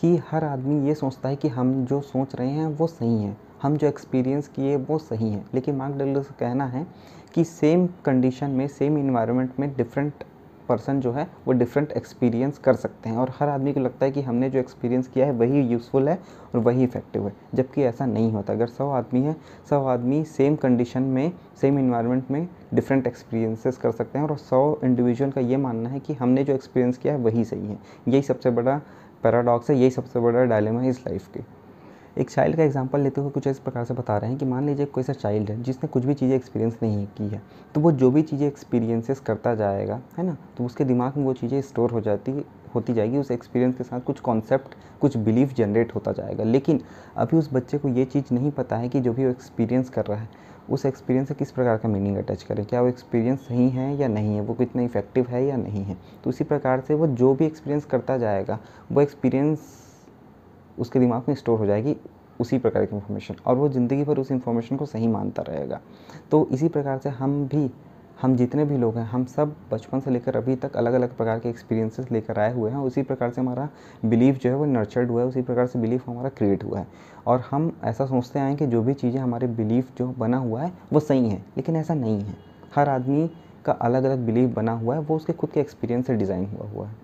कि 0.00 0.16
हर 0.30 0.44
आदमी 0.44 0.86
ये 0.88 0.94
सोचता 0.94 1.28
है 1.28 1.36
कि 1.36 1.48
हम 1.48 1.84
जो 1.84 2.00
सोच 2.00 2.34
रहे 2.34 2.50
हैं 2.50 2.66
वो 2.68 2.86
सही 2.86 3.22
है, 3.22 3.36
हम 3.62 3.76
जो 3.76 3.86
एक्सपीरियंस 3.86 4.48
किए 4.48 4.76
वो 4.76 4.98
सही 4.98 5.30
है। 5.30 5.44
लेकिन 5.54 5.76
मार्क 5.76 5.94
डगलस 5.94 6.26
का 6.26 6.34
कहना 6.40 6.66
है 6.66 6.86
कि 7.34 7.44
सेम 7.44 7.86
कंडीशन 8.04 8.50
में 8.50 8.66
सेम 8.68 8.98
इन्वायरमेंट 8.98 9.50
में 9.60 9.74
डिफरेंट 9.76 10.24
पर्सन 10.68 11.00
जो 11.00 11.12
है, 11.12 11.26
वो 11.46 11.52
डिफरेंट 11.52 11.92
एक्सपीरियंस 11.92 12.58
कर 12.58 12.74
सकते 12.74 13.08
हैं। 13.08 13.16
और 13.16 13.32
हर 13.38 13.48
आदमी 13.48 13.72
को 13.72 13.80
लगता 13.80 14.06
है 14.06 14.12
कि 14.12 14.22
हमने 14.22 14.50
जो 14.50 14.58
एक्सपीरियंस 14.58 15.08
किया 15.08 15.26
है 15.26 15.32
वही 15.32 15.62
यूज़फुल 15.62 16.08
है 16.08 16.18
और 16.54 16.60
वही 16.60 16.84
इफ़ेक्टिव 16.84 17.26
है, 17.26 17.32
जबकि 17.54 17.82
ऐसा 17.82 18.06
नहीं 18.06 18.30
होता। 18.32 18.52
अगर 18.52 18.66
सौ 18.66 18.88
आदमी 18.90 19.20
है, 19.20 19.36
सौ 19.70 19.84
आदमी 19.84 20.24
सेम 20.24 20.56
कंडीशन 20.56 21.02
में 21.02 21.32
सेम 21.60 21.78
इन्वायरमेंट 21.78 22.30
में 22.30 22.48
डिफरेंट 22.74 23.06
एक्सपीरियंसेस 23.06 23.76
कर 23.76 23.92
सकते 23.92 24.18
हैं। 24.18 24.28
और 24.28 24.36
सौ 24.36 24.78
इंडिविजुअल 24.84 25.30
का 25.30 25.40
ये 25.40 25.56
मानना 25.56 25.88
है 25.88 26.00
कि 26.00 26.14
हमने 26.14 26.44
जो 26.44 26.52
एक्सपीरियंस 26.52 26.98
किया 26.98 27.14
है 27.14 27.20
वही 27.20 27.44
सही 27.44 27.66
है। 27.66 27.78
यही 28.08 28.22
सबसे 28.22 28.50
बड़ा 28.50 28.80
पैराडॉक्स 29.22 29.70
है, 29.70 29.76
यही 29.76 29.90
सबसे 29.90 30.20
बड़ा 30.20 30.44
डायलेमा 30.44 30.80
है 30.80 30.90
इस 30.90 31.00
लाइफ 31.00 31.26
की। 31.28 31.44
एक 32.18 32.30
चाइल्ड 32.30 32.56
का 32.56 32.62
एग्ज़ाम्पल 32.62 33.00
लेते 33.00 33.20
हुए 33.20 33.30
कुछ 33.30 33.46
इस 33.46 33.58
प्रकार 33.58 33.84
से 33.84 33.94
बता 33.94 34.16
रहे 34.18 34.30
हैं 34.30 34.38
कि 34.38 34.44
मान 34.44 34.66
लीजिए 34.66 34.86
कोई 34.86 35.02
सा 35.02 35.12
चाइल्ड 35.12 35.50
है, 35.50 35.62
जिसने 35.62 35.88
कुछ 35.88 36.04
भी 36.04 36.14
चीज़ें 36.14 36.34
एक्सपीरियंस 36.36 36.78
नहीं 36.82 37.06
की 37.08 37.28
है 37.28 37.42
तो 37.74 37.80
वो 37.80 37.92
जो 37.92 38.10
भी 38.10 38.22
चीज़ें 38.22 38.46
एक्सपीरियंसेस 38.46 39.20
करता 39.20 39.54
जाएगा, 39.54 40.00
है 40.18 40.26
ना? 40.26 40.36
तो 40.56 40.64
उसके 40.64 40.84
दिमाग 40.84 41.16
में 41.16 41.24
वो 41.24 41.32
चीज़ें 41.32 41.60
स्टोर 41.62 41.90
हो 41.90 42.00
जाती 42.00 42.32
होती 42.74 42.94
जाएगी, 42.94 43.18
उस 43.18 43.30
एक्सपीरियंस 43.30 43.74
के 43.74 43.84
साथ 43.84 44.00
कुछ 44.00 44.20
कॉन्सेप्ट 44.20 44.74
कुछ 45.00 45.16
बिलीफ 45.16 45.54
जनरेट 45.54 45.94
होता 45.94 46.12
जाएगा। 46.12 46.44
लेकिन 46.44 46.80
अभी 47.16 47.36
उस 47.36 47.52
बच्चे 47.52 47.78
को 47.78 47.88
ये 47.88 48.04
चीज़ 48.04 48.34
नहीं 48.34 48.50
पता 48.50 48.76
है 48.76 48.88
कि 48.88 49.00
जो 49.00 49.12
भी 49.12 49.24
वो 49.24 49.30
एक्सपीरियंस 49.30 49.90
कर 49.90 50.06
रहा 50.06 50.18
है, 50.18 50.28
उस 50.70 50.86
एक्सपीरियंस 50.86 51.28
से 51.28 51.34
किस 51.34 51.50
प्रकार 51.50 51.76
का 51.76 51.88
मीनिंग 51.88 52.16
अटैच 52.16 52.42
करें? 52.42 52.64
क्या 52.64 52.82
वो 52.82 52.88
एक्सपीरियंस 52.88 53.40
सही 53.40 53.68
है 53.68 53.96
या 53.96 54.08
नहीं 54.08 54.34
है? 54.34 54.40
वो 54.40 54.54
कितना 54.54 54.82
इफ़ेक्टिव 54.82 55.26
है 55.26 55.44
या 55.46 55.56
नहीं 55.56 55.84
है? 55.84 55.96
तो 56.24 56.30
उसी 56.30 56.44
प्रकार 56.44 56.80
से 56.80 56.94
वो 56.94 57.06
जो 57.06 57.34
भी 57.34 57.46
एक्सपीरियंस 57.46 57.84
करता 57.84 58.18
जाएगा, 58.18 58.58
वो 58.92 59.00
एक्सपीरियंस 59.00 59.76
उसके 60.78 60.98
दिमाग 60.98 61.24
में 61.28 61.34
स्टोर 61.34 61.58
हो 61.58 61.66
जाएगी 61.66 61.96
उसी 62.40 62.58
प्रकार 62.58 62.84
की 62.86 62.94
इन्फॉर्मेशन 62.96 63.36
और 63.46 63.56
वो 63.56 63.68
ज़िंदगी 63.68 64.04
भर 64.04 64.18
उस 64.18 64.30
इन्फॉर्मेशन 64.32 64.76
को 64.76 64.86
सही 64.86 65.06
मानता 65.06 65.42
रहेगा। 65.42 65.80
तो 66.30 66.48
इसी 66.52 66.68
प्रकार 66.68 66.98
से 66.98 67.08
हम 67.08 67.44
भी 67.46 67.70
हम 68.22 68.34
जितने 68.36 68.64
भी 68.64 68.76
लोग 68.76 68.96
हैं, 68.98 69.04
हम 69.04 69.24
सब 69.24 69.54
बचपन 69.72 70.00
से 70.00 70.10
लेकर 70.10 70.36
अभी 70.36 70.54
तक 70.56 70.76
अलग 70.76 70.92
अलग 70.92 71.16
प्रकार 71.16 71.38
के 71.38 71.48
एक्सपीरियंसेस 71.48 72.10
लेकर 72.12 72.38
आए 72.38 72.52
हुए 72.54 72.70
हैं। 72.70 72.78
उसी 72.78 73.02
प्रकार 73.02 73.30
से 73.30 73.40
हमारा 73.40 73.68
बिलीफ 74.04 74.38
जो 74.38 74.50
है 74.50 74.56
वो 74.56 74.64
नर्चर्ड 74.64 75.10
हुआ 75.10 75.20
है, 75.20 75.26
उसी 75.26 75.42
प्रकार 75.42 75.66
से 75.66 75.78
बिलीफ 75.78 76.08
हमारा 76.08 76.28
क्रिएट 76.28 76.64
हुआ 76.64 76.78
है। 76.78 76.86
और 77.26 77.40
हम 77.50 77.72
ऐसा 77.84 78.06
सोचते 78.06 78.38
हैं 78.38 78.56
कि 78.56 78.66
जो 78.66 78.82
भी 78.82 78.94
चीज़ें 78.94 79.20
हमारे 79.20 79.46
बिलीफ 79.46 79.96
जो 79.98 80.08
बना 80.18 80.36
हुआ 80.36 80.62
है, 80.62 80.72
वो 80.92 81.00
सही 81.00 81.28
है, 81.28 81.38
लेकिन 81.56 81.76
ऐसा 81.76 81.94
नहीं 81.94 82.20
है। 82.20 82.34
हर 82.74 82.88
आदमी 82.88 83.30
का 83.64 83.72
अलग 83.72 84.04
अलग 84.04 84.26
बिलीफ 84.26 84.54
बना 84.54 84.72
हुआ 84.72 84.94
है, 84.94 85.00
वो 85.00 85.16
उसके 85.16 85.32
खुद 85.32 85.50
के 85.50 85.60
एक्सपीरियंस 85.60 86.06
से 86.06 86.14
डिज़ाइन 86.14 86.46
हुआ 86.46 86.68
हुआ 86.68 86.86
है। 86.86 86.94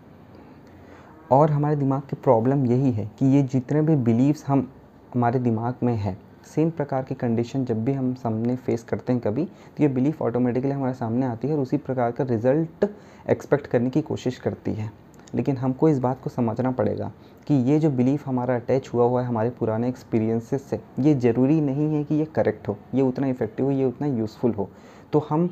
और 1.33 1.51
हमारे 1.51 1.77
दिमाग 1.77 2.03
की 2.03 2.17
प्रॉब्लम 2.17 2.67
यही 2.67 2.93
है 2.93 3.11
कि 3.19 3.27
ये 3.27 3.43
जितने 3.43 3.83
भी 3.83 3.97
बिलीव्स 3.97 4.47
हम, 4.47 4.69
हमारे 5.15 5.39
दिमाग 5.39 5.75
में 5.83 5.95
है 5.97 6.25
सेम 6.47 6.71
प्रकार 6.71 7.03
की 7.03 7.15
कंडीशन 7.15 7.65
जब 7.65 7.85
भी 7.85 7.93
हम 7.93 8.15
सामने 8.15 8.57
फेस 8.57 8.83
करते 8.83 9.12
हैं 9.12 9.21
कभी 9.23 9.45
तो 9.45 9.83
ये 9.83 9.88
बिलीफ 9.88 10.23
ऑटोमेटिकली 10.23 10.71
हमारे 10.71 10.95
सामने 10.95 11.26
आती 11.26 11.49
है 11.49 11.55
और 11.55 11.61
उसी 11.61 11.76
प्रकार 11.79 12.12
का 12.12 12.25
रिज़ल्ट 12.25 12.88
एक्सपेक्ट 13.31 13.67
करने 13.67 13.91
की 13.91 14.03
कोशिश 14.03 14.38
करती 14.38 14.73
है। 14.73 14.91
लेकिन 15.35 15.57
हमको 15.57 15.88
इस 15.88 15.99
बात 15.99 16.21
को 16.23 16.31
समझना 16.31 16.71
पड़ेगा 16.71 17.11
कि 17.47 17.55
ये 17.71 17.79
जो 17.79 17.91
बिलीफ 17.91 18.26
हमारा 18.29 18.55
अटैच 18.57 18.88
हुआ 18.95 19.05
हुआ 19.05 19.21
है 19.23 19.26
हमारे 19.29 19.50
पुराने 19.50 19.88
एक्सपीरियंसेस 19.88 20.62
से, 20.62 20.81
ये 21.00 21.15
ज़रूरी 21.15 21.61
नहीं 21.61 21.93
है 21.95 22.03
कि 22.05 22.15
ये 22.15 22.25
करेक्ट 22.26 22.69
हो, 22.69 22.76
ये 22.95 23.03
उतना 23.03 23.26
इफ़ेक्टिव 23.26 23.67
हो, 23.67 23.73
ये 23.73 23.85
उतना 23.85 24.07
यूज़फुल 24.09 24.53
हो। 24.53 24.69
तो 25.12 25.26
हम 25.29 25.49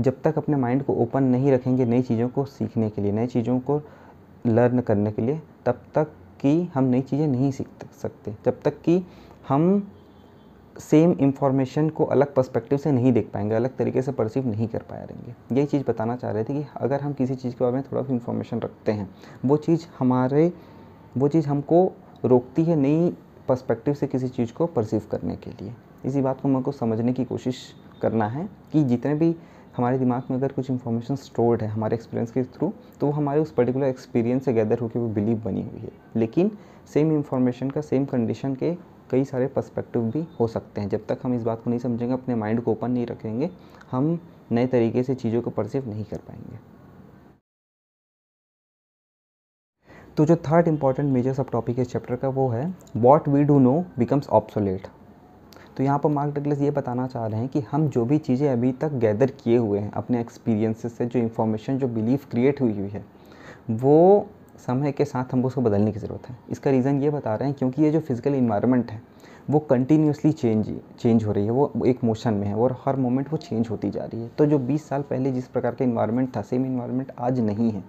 जब 0.00 0.20
तक 0.22 0.38
अपने 0.38 0.56
माइंड 0.56 0.82
को 0.82 0.94
ओपन 0.94 1.24
नहीं 1.24 1.52
रखेंगे 1.52 1.84
नई 1.84 2.02
चीज़ों 2.02 2.28
को 2.28 2.44
सीखने 2.46 2.90
के 2.90 3.02
लिए, 3.02 3.12
नई 3.12 3.26
चीज़ों 3.26 3.58
को 3.60 3.80
लर्न 4.46 4.80
करने 4.80 5.12
के 5.12 5.22
लिए, 5.22 5.40
तब 5.66 5.80
तक 5.94 6.12
कि 6.40 6.62
हम 6.74 6.84
नई 6.84 7.00
चीज़ें 7.02 7.26
नहीं 7.28 7.50
सीख 7.52 7.68
सकते। 8.02 8.34
जब 8.44 8.60
तक 8.62 8.80
कि 8.82 9.02
हम 9.48 9.90
सेम 10.80 11.12
इंफॉर्मेशन 11.12 11.88
को 11.88 12.04
अलग 12.04 12.34
पर्सपेक्टिव 12.34 12.78
से 12.78 12.92
नहीं 12.92 13.12
देख 13.12 13.30
पाएँगे, 13.30 13.54
अलग 13.54 13.76
तरीके 13.76 14.02
से 14.02 14.12
परसीव 14.12 14.46
नहीं 14.46 14.68
कर 14.68 14.82
पाए 14.90 15.04
रहेंगे। 15.06 15.34
यही 15.54 15.66
चीज़ 15.66 15.84
बताना 15.88 16.16
चाह 16.16 16.30
रहे 16.30 16.44
थे 16.44 16.54
कि 16.54 16.64
अगर 16.76 17.00
हम 17.00 17.12
किसी 17.12 17.34
चीज़ 17.34 17.54
के 17.54 17.64
बारे 17.64 17.76
में 17.76 17.82
थोड़ा 17.82 18.02
सा 18.02 18.12
इन्फॉर्मेशन 18.12 18.60
रखते 18.60 18.92
हैं, 18.92 19.08
वो 19.44 19.56
चीज़ 19.56 19.86
हमारे, 19.98 20.52
वो 21.16 21.28
चीज़ 21.28 21.48
हमको 21.48 21.84
रोकती 22.24 22.64
है 22.64 22.76
नई 22.76 23.12
पर्सपेक्टिव 23.48 23.94
से 23.94 24.06
किसी 24.06 24.28
चीज़ 24.28 24.52
को 24.52 24.66
परसीव 24.66 25.02
करने 25.10 25.36
के 25.36 25.50
लिए। 25.50 25.74
इसी 26.04 26.20
बात 26.20 26.40
को 26.40 26.48
हमको 26.48 26.72
समझने 26.72 27.12
की 27.12 27.24
कोशिश 27.24 27.56
करना 28.02 28.28
है 28.28 28.48
कि 28.72 28.84
जितने 28.84 29.14
भी 29.14 29.34
हमारे 29.76 29.98
दिमाग 29.98 30.22
में 30.30 30.36
अगर 30.36 30.52
कुछ 30.52 30.70
इन्फॉर्मेशन 30.70 31.16
स्टोर्ड 31.16 31.62
है 31.62 31.68
हमारे 31.68 31.94
एक्सपीरियंस 31.94 32.30
के 32.30 32.42
थ्रू 32.44 32.72
तो 33.00 33.06
वो 33.06 33.12
हमारे 33.12 33.40
उस 33.40 33.50
पर्टिकुलर 33.50 33.86
एक्सपीरियंस 33.86 34.44
से 34.44 34.52
गैदर 34.52 34.78
होकर 34.78 35.00
वो 35.00 35.08
बिलीव 35.08 35.42
बनी 35.44 35.62
हुई 35.62 35.80
है। 35.80 35.92
लेकिन 36.16 36.50
सेम 36.94 37.12
इन्फॉर्मेशन 37.12 37.70
का 37.70 37.80
सेम 37.80 38.04
कंडीशन 38.04 38.54
के 38.54 38.72
कई 39.10 39.24
सारे 39.24 39.46
पर्सपेक्टिव 39.46 40.02
भी 40.10 40.24
हो 40.40 40.46
सकते 40.48 40.80
हैं। 40.80 40.88
जब 40.88 41.06
तक 41.06 41.18
हम 41.22 41.34
इस 41.34 41.42
बात 41.42 41.62
को 41.62 41.70
नहीं 41.70 41.80
समझेंगे, 41.80 42.12
अपने 42.14 42.34
माइंड 42.34 42.62
को 42.62 42.72
ओपन 42.72 42.90
नहीं 42.90 43.06
रखेंगे, 43.06 43.50
हम 43.90 44.18
नए 44.52 44.66
तरीके 44.66 45.02
से 45.02 45.14
चीज़ों 45.14 45.42
को 45.42 45.50
परसीव 45.50 45.88
नहीं 45.88 46.04
कर 46.04 46.18
पाएँगे। 46.18 46.58
तो 50.16 50.24
जो 50.26 50.36
थर्ड 50.38 50.68
इंपॉर्टेंट 50.68 51.12
मेजर 51.12 51.34
सब 51.34 51.50
टॉपिक 51.50 51.76
है 51.76 51.82
इस 51.82 51.92
चैप्टर 51.92 52.16
का 52.16 52.28
वो 52.28 52.48
है 52.48 52.64
what 52.96 53.28
we 53.28 53.44
do 53.44 53.58
know 53.58 53.84
becomes 53.98 54.28
obsolete 54.28 54.86
तो 55.76 55.82
यहाँ 55.82 55.98
पर 55.98 56.08
मार्क 56.08 56.34
डगलस 56.34 56.60
ये 56.60 56.70
बताना 56.70 57.06
चाह 57.06 57.26
रहे 57.26 57.40
हैं 57.40 57.48
कि 57.48 57.60
हम 57.70 57.88
जो 57.88 58.04
भी 58.04 58.18
चीज़ें 58.18 58.48
अभी 58.48 58.72
तक 58.72 58.92
गैदर 58.94 59.30
किए 59.34 59.56
हुए 59.56 59.78
हैं, 59.78 59.90
अपने 59.92 60.20
एक्सपीरियंसेस 60.20 60.96
से, 60.96 61.06
जो 61.06 61.18
इन्फॉर्मेशन 61.18 61.78
जो 61.78 61.88
बिलीफ 61.88 62.28
क्रिएट 62.30 62.60
हुई 62.60 62.72
हुई 62.72 62.88
है, 62.88 63.04
वो 63.70 64.28
समय 64.60 64.92
के 64.92 65.04
साथ 65.04 65.32
हमको 65.32 65.48
उसको 65.48 65.60
बदलने 65.60 65.92
की 65.92 65.98
ज़रूरत 65.98 66.28
है। 66.28 66.36
इसका 66.50 66.70
रीज़न 66.70 67.02
ये 67.02 67.10
बता 67.10 67.34
रहे 67.34 67.48
हैं 67.48 67.56
क्योंकि 67.58 67.82
ये 67.82 67.90
जो 67.90 68.00
फ़िज़िकल 68.00 68.34
इन्वायरमेंट 68.34 68.90
है, 68.90 69.02
वो 69.50 69.58
कंटिन्यूसली 69.60 70.32
चेंज 70.32 70.74
चेंज 71.00 71.24
हो 71.24 71.32
रही 71.32 71.44
है। 71.44 71.50
वो 71.50 71.72
एक 71.86 72.04
मोशन 72.04 72.34
में 72.34 72.46
है 72.46 72.54
और 72.54 72.76
हर 72.84 72.96
मोमेंट 72.96 73.32
वो 73.32 73.36
चेंज 73.38 73.68
होती 73.70 73.90
जा 73.90 74.04
रही 74.04 74.22
है। 74.22 74.28
तो 74.38 74.46
जो 74.46 74.58
20 74.60 74.88
साल 74.88 75.02
पहले 75.02 75.32
जिस 75.32 75.48
प्रकार 75.48 75.74
का 75.74 75.84
इन्वायरमेंट 75.84 76.36
था 76.36 76.42
सेम 76.42 76.66
इन्वायरमेंट 76.66 77.12
आज 77.18 77.40
नहीं 77.40 77.70
है। 77.70 77.84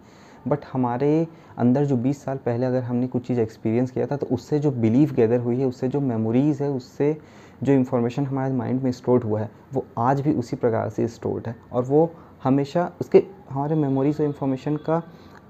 बट 0.48 0.60
हमारे 0.74 1.28
अंदर 1.58 1.86
जो 1.86 1.98
20 1.98 2.24
साल 2.24 2.38
पहले 2.38 2.66
अगर 2.66 2.84
हमने 2.84 3.08
कुछ 3.08 3.28
चीज़ 3.28 3.40
एक्सपीरियंस 3.40 3.92
किया 3.92 4.06
था 4.08 4.18
तो 4.18 4.28
उससे 4.32 4.60
जो 4.60 4.72
बिलीव 4.72 5.12
गैदर 5.14 5.40
हुई 5.40 5.60
है, 5.60 5.66
उससे 5.66 5.88
जो 5.88 6.00
मेमोरीज़ 6.02 6.64
है, 6.64 6.70
उससे 6.70 7.16
जो 7.64 7.74
इन्फॉर्मेशन 7.74 8.26
हमारे 8.26 8.54
माइंड 8.54 8.82
में 8.84 8.92
स्टोर्ड 8.92 9.24
हुआ 9.24 9.40
है, 9.40 9.50
वो 9.74 9.86
आज 9.98 10.22
भी 10.22 10.34
उसी 10.34 10.56
प्रकार 10.56 10.90
से 10.90 11.08
स्टोर्ड 11.08 11.48
है। 11.48 11.56
और 11.74 11.84
वो 11.84 12.12
हमेशा 12.44 12.92
उसके, 13.02 13.24
हमारे 13.50 13.76
मेमोरीज 13.76 14.20
और 14.22 14.26
इन्फॉर्मेशन 14.26 14.78
का 14.78 15.02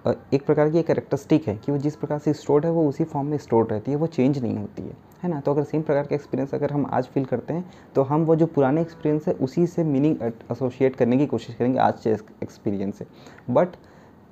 एक 0.06 0.46
प्रकार 0.46 0.70
की 0.70 0.80
एक 0.80 0.88
करेक्टरिस्टिक 0.88 1.48
है 1.48 1.56
कि 1.56 1.72
वो 1.72 1.78
जिस 1.78 1.96
प्रकार 1.96 2.20
से 2.20 2.34
स्टोर्ड 2.34 2.66
है, 2.66 2.72
वो 2.72 2.88
उसी 2.90 3.04
फॉर्म 3.04 3.28
में 3.28 3.38
स्टोर्ड 3.38 3.72
रहती 3.72 3.92
है, 3.92 3.98
वो 3.98 4.08
चेंज 4.08 4.38
नहीं 4.38 4.58
होती 4.58 4.82
है 4.82 4.96
है 5.24 5.30
ना? 5.30 5.40
तो 5.40 5.52
अगर 5.54 5.64
सेम 5.64 5.82
प्रकार 5.82 6.08
का 6.08 6.16
एक्सपीरियंस 6.16 6.54
अगर 6.54 6.72
हम 6.72 6.86
आज 6.92 7.06
फील 7.06 7.26
करते 7.26 7.54
हैं 7.54 7.70
तो 7.96 8.04
हम 8.04 8.24
वो 8.26 8.36
जो 8.36 8.46
पुराने 8.48 8.82
एक्सपीरियंस 8.82 9.28
है, 9.28 9.34
उसी 9.36 9.66
से 9.68 9.84
मीनिंग 9.84 10.22
एसोशिएट 10.52 10.96
करने 10.96 11.18
की 11.18 11.26
कोशिश 11.28 11.56
करेंगे 11.56 11.80
आज 11.80 12.02
के 12.04 12.10
एक्सपीरियंस 12.44 12.98
से। 12.98 13.06
बट 13.50 13.76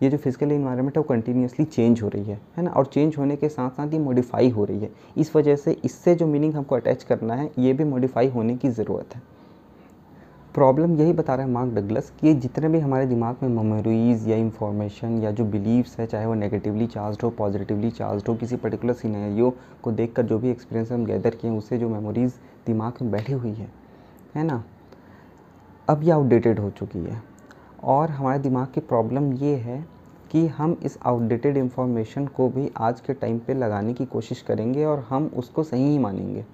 ये 0.01 0.09
जो 0.09 0.17
फ़िज़िकल 0.17 0.51
इन्वायरमेंट 0.51 0.97
है, 0.97 0.99
वो 0.99 1.07
कंटिन्यूसली 1.09 1.65
चेंज 1.65 2.01
हो 2.01 2.07
रही 2.09 2.23
है 2.23 2.39
है 2.57 2.63
ना? 2.63 2.71
और 2.71 2.85
चेंज 2.85 3.17
होने 3.17 3.35
के 3.35 3.49
साथ 3.49 3.69
साथ 3.69 3.93
ये 3.93 3.99
मॉडिफाई 3.99 4.49
हो 4.49 4.65
रही 4.65 4.79
है। 4.79 4.89
इस 5.17 5.35
वजह 5.35 5.55
से 5.55 5.77
इससे 5.85 6.15
जो 6.15 6.27
मीनिंग 6.27 6.53
हमको 6.53 6.75
अटैच 6.75 7.03
करना 7.03 7.33
है, 7.33 7.49
ये 7.59 7.73
भी 7.73 7.83
मॉडिफाई 7.85 8.27
होने 8.29 8.55
की 8.55 8.69
ज़रूरत 8.69 9.15
है। 9.15 9.21
प्रॉब्लम 10.53 10.95
यही 10.95 11.13
बता 11.13 11.35
रहा 11.35 11.45
है 11.45 11.51
मार्क 11.51 11.73
डगलस 11.73 12.11
कि 12.19 12.33
जितने 12.33 12.69
भी 12.69 12.79
हमारे 12.79 13.05
दिमाग 13.05 13.37
में 13.43 13.49
मेमोरीज़ 13.49 14.29
या 14.29 14.37
इंफॉर्मेशन 14.37 15.21
या 15.21 15.31
जो 15.31 15.45
बिलीव्स 15.45 15.99
है, 15.99 16.05
चाहे 16.05 16.25
वो 16.25 16.33
नेगेटिवली 16.33 16.87
चार्ज 16.87 17.17
हो 17.23 17.29
पॉजिटिवली 17.29 17.91
चार्ज 17.91 18.23
हो, 18.29 18.35
किसी 18.35 18.55
पर्टिकुलर 18.55 18.93
सीनरियो 18.93 19.53
को 19.83 19.91
देखकर 19.91 20.25
जो 20.25 20.39
भी 20.39 20.49
एक्सपीरियंस 20.49 20.91
हम 20.91 21.05
गैदर 21.05 21.35
किए 21.35 21.51
हैं, 21.51 21.57
उससे 21.57 21.77
जो 21.77 21.89
मेमोरीज़ 21.89 22.33
दिमाग 22.67 22.93
में 23.01 23.11
बैठी 23.11 23.33
हुई 23.33 23.53
है 23.53 23.71
है 24.35 24.43
ना? 24.43 24.63
अब 25.89 26.03
ये 26.03 26.11
आउटडेटेड 26.11 26.59
हो 26.59 26.69
चुकी 26.69 26.99
है। 26.99 27.21
और 27.83 28.09
हमारे 28.09 28.39
दिमाग 28.39 28.67
की 28.67 28.81
प्रॉब्लम 28.81 29.33
ये 29.33 29.55
है 29.55 29.85
कि 30.31 30.47
हम 30.47 30.79
इस 30.83 30.97
आउटडेटेड 31.05 31.57
इन्फॉर्मेशन 31.57 32.27
को 32.27 32.49
भी 32.49 32.71
आज 32.77 33.01
के 33.01 33.13
टाइम 33.13 33.39
पे 33.39 33.53
लगाने 33.53 33.93
की 33.93 34.05
कोशिश 34.05 34.41
करेंगे 34.41 34.85
और 34.85 34.99
हम 35.09 35.31
उसको 35.35 35.63
सही 35.63 35.89
ही 35.89 35.97
मानेंगे। 35.97 36.45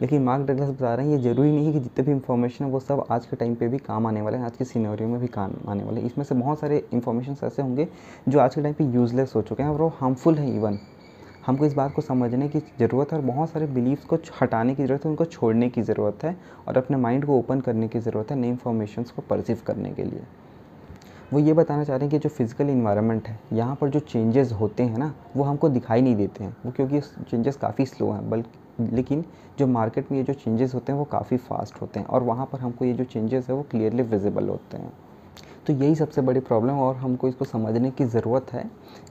लेकिन 0.00 0.22
मार्क 0.24 0.46
डगलस 0.46 0.68
बता 0.70 0.94
रहे 0.94 1.06
हैं, 1.06 1.12
ये 1.12 1.22
ज़रूरी 1.22 1.50
नहीं 1.52 1.72
कि 1.72 1.80
जितने 1.80 2.04
भी 2.04 2.12
इन्फॉर्मेशन 2.12 2.64
है, 2.64 2.70
वो 2.70 2.80
सब 2.80 3.04
आज 3.10 3.26
के 3.26 3.36
टाइम 3.36 3.54
पे 3.54 3.68
भी 3.68 3.78
काम 3.80 4.06
आने 4.06 4.22
वाले 4.22 4.36
हैं, 4.36 4.44
आज 4.44 4.56
के 4.56 4.64
सीनरियो 4.64 5.08
में 5.08 5.20
भी 5.20 5.26
काम 5.28 5.52
आने 5.68 5.84
वाले 5.84 6.00
हैं। 6.00 6.06
इसमें 6.06 6.24
से 6.24 6.34
बहुत 6.34 6.60
सारे 6.60 6.82
इन्फॉर्मेशन 6.92 7.36
ऐसे 7.44 7.62
होंगे 7.62 7.88
जो 8.28 8.38
आज 8.40 8.54
के 8.54 8.62
टाइम 8.62 8.74
पे 8.74 8.84
यूज़लेस 8.86 9.34
हो 9.36 9.42
चुके 9.42 9.62
हैं 9.62 9.70
और 9.70 9.80
वो 9.80 9.88
हार्मफुल 9.96 10.34
है 10.34 10.54
इवन 10.56 10.78
हमको 11.46 11.66
इस 11.66 11.74
बात 11.74 11.92
को 11.94 12.02
समझने 12.02 12.48
की 12.48 12.58
ज़रूरत 12.78 13.12
है 13.12 13.18
और 13.18 13.24
बहुत 13.24 13.50
सारे 13.50 13.66
बिलीव्स 13.68 14.04
को 14.04 14.18
हटाने 14.40 14.74
की 14.74 14.84
ज़रूरत 14.84 15.04
है, 15.04 15.10
उनको 15.10 15.24
छोड़ने 15.24 15.68
की 15.68 15.82
ज़रूरत 15.82 16.24
है 16.24 16.36
और 16.68 16.78
अपने 16.78 16.96
माइंड 16.96 17.24
को 17.26 17.38
ओपन 17.38 17.60
करने 17.60 17.88
की 17.88 17.98
ज़रूरत 18.00 18.30
है 18.30 18.36
नई 18.38 18.48
इन्फॉर्मेशन 18.48 19.02
को 19.16 19.22
परसीव 19.22 19.58
करने 19.66 19.90
के 19.90 20.04
लिए। 20.04 20.22
वो 21.32 21.38
ये 21.40 21.52
बताना 21.52 21.84
चाह 21.84 21.96
रहे 21.96 22.04
हैं 22.04 22.10
कि 22.10 22.18
जो 22.18 22.28
फ़िज़िकल 22.28 22.70
इन्वायरमेंट 22.70 23.28
है, 23.28 23.38
यहाँ 23.52 23.76
पर 23.76 23.88
जो 23.88 24.00
चेंजेस 24.00 24.52
होते 24.52 24.82
हैं 24.82 24.98
ना, 24.98 25.14
वो 25.36 25.44
हमको 25.44 25.68
दिखाई 25.68 26.02
नहीं 26.02 26.16
देते 26.16 26.44
हैं। 26.44 26.56
वो 26.66 26.72
क्योंकि 26.72 27.00
चेंजेस 27.00 27.56
काफ़ी 27.56 27.86
स्लो 27.86 28.10
हैं, 28.10 28.28
बल्कि 28.30 28.58
लेकिन 28.80 29.24
जो 29.58 29.66
मार्केट 29.66 30.10
में 30.12 30.18
ये 30.18 30.24
जो 30.24 30.32
चेंजेस 30.34 30.74
होते 30.74 30.92
हैं, 30.92 30.98
वो 30.98 31.04
काफ़ी 31.04 31.36
फास्ट 31.36 31.80
होते 31.82 32.00
हैं 32.00 32.06
और 32.06 32.22
वहाँ 32.22 32.46
पर 32.52 32.60
हमको 32.60 32.84
ये 32.84 32.92
जो 32.92 33.04
चेंजेस 33.04 33.48
है, 33.48 33.54
वो 33.54 33.62
क्लियरली 33.62 34.02
विजिबल 34.02 34.48
होते 34.48 34.76
हैं। 34.76 34.92
तो 35.66 35.72
यही 35.72 35.94
सबसे 35.94 36.20
बड़ी 36.20 36.40
प्रॉब्लम 36.40 36.78
और 36.78 36.96
हमको 36.96 37.28
इसको 37.28 37.44
समझने 37.44 37.90
की 37.90 38.04
ज़रूरत 38.04 38.52
है 38.52 38.64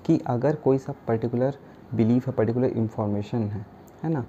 कि 0.05 0.19
अगर 0.27 0.55
कोई 0.55 0.77
सा 0.77 0.93
पर्टिकुलर 1.07 1.57
बिलीफ 1.95 2.27
है 2.27 2.33
पर्टिकुलर 2.33 2.67
इन्फॉर्मेशन 2.67 3.43
है 3.43 3.65
है 4.03 4.09
ना? 4.09 4.25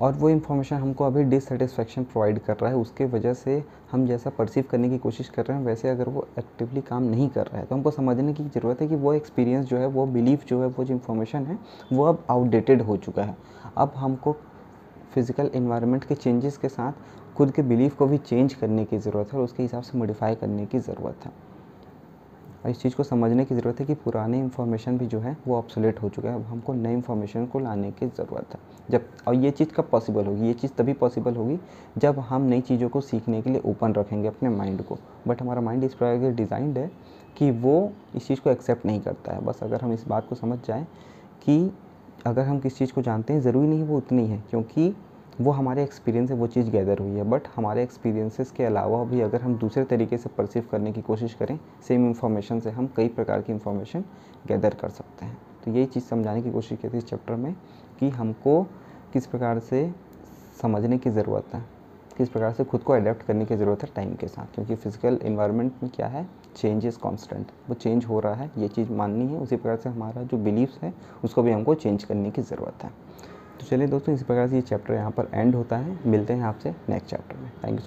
और 0.00 0.12
वो 0.12 0.28
इन्फॉर्मेशन 0.30 0.76
हमको 0.76 1.04
अभी 1.04 1.22
डिससेटिस्फेक्शन 1.24 2.04
प्रोवाइड 2.04 2.38
कर 2.38 2.56
रहा 2.56 2.70
है, 2.70 2.76
उसके 2.76 3.04
वजह 3.04 3.32
से 3.34 3.62
हम 3.92 4.06
जैसा 4.06 4.30
परसीव 4.30 4.64
करने 4.70 4.88
की 4.90 4.98
कोशिश 4.98 5.28
कर 5.28 5.46
रहे 5.46 5.56
हैं, 5.58 5.64
वैसे 5.64 5.88
अगर 5.88 6.08
वो 6.08 6.26
एक्टिवली 6.38 6.80
काम 6.80 7.02
नहीं 7.02 7.28
कर 7.28 7.46
रहा 7.46 7.58
है 7.58 7.64
तो 7.66 7.74
हमको 7.74 7.90
समझने 7.90 8.34
की 8.34 8.44
ज़रूरत 8.44 8.80
है 8.80 8.88
कि 8.88 8.96
वो 8.96 9.12
एक्सपीरियंस 9.14 9.66
जो 9.66 9.76
है, 9.76 9.86
वो 9.86 10.06
बिलीफ 10.06 10.46
जो 10.46 10.60
है, 10.62 10.66
वो 10.68 10.84
जो 10.84 10.94
इन्फॉर्मेशन 10.94 11.46
है, 11.46 11.58
वो 11.92 12.04
अब 12.04 12.24
आउटडेटेड 12.30 12.82
हो 12.82 12.96
चुका 12.96 13.22
है। 13.22 13.36
अब 13.76 13.92
हमको 13.96 14.36
फ़िज़िकल 15.18 15.50
इन्वायरमेंट 15.54 16.04
के 16.04 16.14
चेंजेस 16.14 16.56
के 16.56 16.68
साथ 16.68 16.92
खुद 17.36 17.50
के 17.52 17.62
बिलीफ 17.62 17.94
को 17.96 18.06
भी 18.06 18.18
चेंज 18.18 18.52
करने 18.54 18.84
की 18.84 18.98
ज़रूरत 18.98 19.32
है 19.32 19.38
और 19.38 19.44
उसके 19.44 19.62
हिसाब 19.62 19.82
से 19.82 19.98
मॉडिफाई 19.98 20.34
करने 20.34 20.66
की 20.66 20.78
ज़रूरत 20.78 21.24
है। 21.24 21.32
और 22.64 22.70
इस 22.70 22.80
चीज़ 22.80 22.94
को 22.96 23.02
समझने 23.02 23.44
की 23.44 23.54
ज़रूरत 23.54 23.80
है 23.80 23.86
कि 23.86 23.94
पुराने 23.94 24.38
इन्फॉर्मेशन 24.40 24.98
भी 24.98 25.06
जो 25.06 25.20
है 25.20 25.36
वो 25.46 25.56
ऑप्सोलेट 25.56 26.02
हो 26.02 26.08
चुका 26.08 26.28
है। 26.28 26.34
अब 26.34 26.42
हमको 26.42 26.74
नए 26.74 26.92
इन्फॉर्मेशन 26.92 27.46
को 27.46 27.58
लाने 27.58 27.90
की 27.90 28.06
ज़रूरत 28.06 28.54
है। 28.54 28.60
जब, 28.90 29.08
और 29.28 29.34
ये 29.34 29.50
चीज़ 29.50 29.68
कब 29.68 29.88
पॉसिबल 29.90 30.26
होगी? 30.26 30.46
ये 30.46 30.52
चीज़ 30.52 30.72
तभी 30.72 30.92
पॉसिबल 30.92 31.36
होगी 31.36 31.58
जब 31.98 32.18
हम 32.20 32.42
नई 32.42 32.60
चीज़ों 32.60 32.88
को 32.88 33.00
सीखने 33.00 33.42
के 33.42 33.50
लिए 33.50 33.62
ओपन 33.64 33.92
रखेंगे 33.92 34.28
अपने 34.28 34.48
माइंड 34.48 34.82
को। 34.82 34.98
बट 35.28 35.42
हमारा 35.42 35.60
माइंड 35.60 35.84
इस 35.84 35.94
प्रकार 35.94 36.18
के 36.18 36.30
डिज़ाइंड 36.32 36.78
है 36.78 36.90
कि 37.36 37.50
वो 37.50 37.92
इस 38.16 38.26
चीज़ 38.28 38.40
को 38.40 38.50
एक्सेप्ट 38.50 38.86
नहीं 38.86 39.00
करता 39.00 39.34
है। 39.34 39.44
बस 39.44 39.62
अगर 39.62 39.80
हम 39.80 39.92
इस 39.92 40.06
बात 40.08 40.28
को 40.28 40.34
समझ 40.34 40.58
जाएँ 40.66 40.86
कि 41.42 41.72
अगर 42.26 42.42
हम 42.42 42.58
किस 42.60 42.78
चीज़ 42.78 42.92
को 42.92 43.02
जानते 43.02 43.32
हैं, 43.32 43.40
ज़रूरी 43.40 43.68
नहीं 43.68 43.82
वो 43.82 43.96
उतनी 43.96 44.26
है, 44.26 44.42
क्योंकि 44.50 44.94
वो 45.40 45.50
हमारे 45.50 45.82
एक्सपीरियंस 45.82 46.28
से 46.28 46.34
वो 46.34 46.46
चीज़ 46.46 46.70
गैदर 46.70 46.98
हुई 46.98 47.16
है 47.16 47.24
बट 47.30 47.48
हमारे 47.56 47.82
एक्सपीरियंसेस 47.82 48.50
के 48.50 48.64
अलावा 48.64 49.02
भी 49.04 49.20
अगर 49.20 49.42
हम 49.42 49.54
दूसरे 49.58 49.84
तरीके 49.84 50.18
से 50.18 50.28
परसीव 50.28 50.64
करने 50.70 50.92
की 50.92 51.02
कोशिश 51.02 51.34
करें 51.34 51.58
सेम 51.88 52.06
इन्फॉर्मेशन 52.06 52.60
से 52.60 52.70
हम 52.70 52.86
कई 52.96 53.08
प्रकार 53.08 53.42
की 53.42 53.52
इन्फॉर्मेशन 53.52 54.04
गैदर 54.48 54.74
कर 54.74 54.88
सकते 54.88 55.24
हैं। 55.24 55.36
तो 55.64 55.70
यही 55.70 55.86
चीज़ 55.86 56.04
समझाने 56.04 56.42
की 56.42 56.50
कोशिश 56.50 56.78
की 56.78 56.88
थी 56.88 56.98
इस 56.98 57.06
चैप्टर 57.06 57.34
में 57.34 57.54
कि 58.00 58.08
हमको 58.10 58.62
किस 59.12 59.26
प्रकार 59.26 59.58
से 59.60 59.90
समझने 60.62 60.98
की 60.98 61.10
ज़रूरत 61.10 61.54
है, 61.54 61.64
किस 62.16 62.28
प्रकार 62.28 62.52
से 62.52 62.64
खुद 62.64 62.82
को 62.82 62.92
अडेप्ट 62.92 63.22
करने 63.22 63.44
की 63.44 63.56
ज़रूरत 63.56 63.82
है 63.82 63.90
टाइम 63.96 64.14
के 64.14 64.28
साथ, 64.28 64.54
क्योंकि 64.54 64.74
फ़िज़िकल 64.74 65.18
इन्वायरमेंट 65.24 65.82
में 65.82 65.90
क्या 65.96 66.06
है 66.06 66.26
चेंज 66.56 66.86
इज़ 66.86 66.98
कॉन्स्टेंट 66.98 67.50
वो 67.68 67.74
चेंज 67.74 68.04
हो 68.04 68.20
रहा 68.20 68.34
है, 68.34 68.50
ये 68.58 68.68
चीज़ 68.68 68.90
माननी 68.92 69.26
है, 69.26 69.38
उसी 69.38 69.56
प्रकार 69.56 69.76
से 69.76 69.88
हमारा 69.88 70.22
जो 70.22 70.36
बिलीव्स 70.38 70.78
है, 70.82 70.92
उसको 71.24 71.42
भी 71.42 71.52
हमको 71.52 71.74
चेंज 71.74 72.04
करने 72.04 72.30
की 72.30 72.42
ज़रूरत 72.42 72.84
है। 72.84 72.90
तो 73.60 73.66
चलिए 73.66 73.86
दोस्तों, 73.86 74.14
इसी 74.14 74.24
प्रकार 74.24 74.48
से 74.48 74.54
ये 74.54 74.62
चैप्टर 74.62 74.94
यहाँ 74.94 75.10
पर 75.10 75.28
एंड 75.34 75.54
होता 75.54 75.76
है। 75.76 75.98
मिलते 76.06 76.32
हैं 76.32 76.42
आपसे 76.42 76.74
नेक्स्ट 76.88 77.10
चैप्टर 77.10 77.36
में। 77.36 77.50
Thank 77.64 77.70
you 77.70 77.78
so 77.78 77.86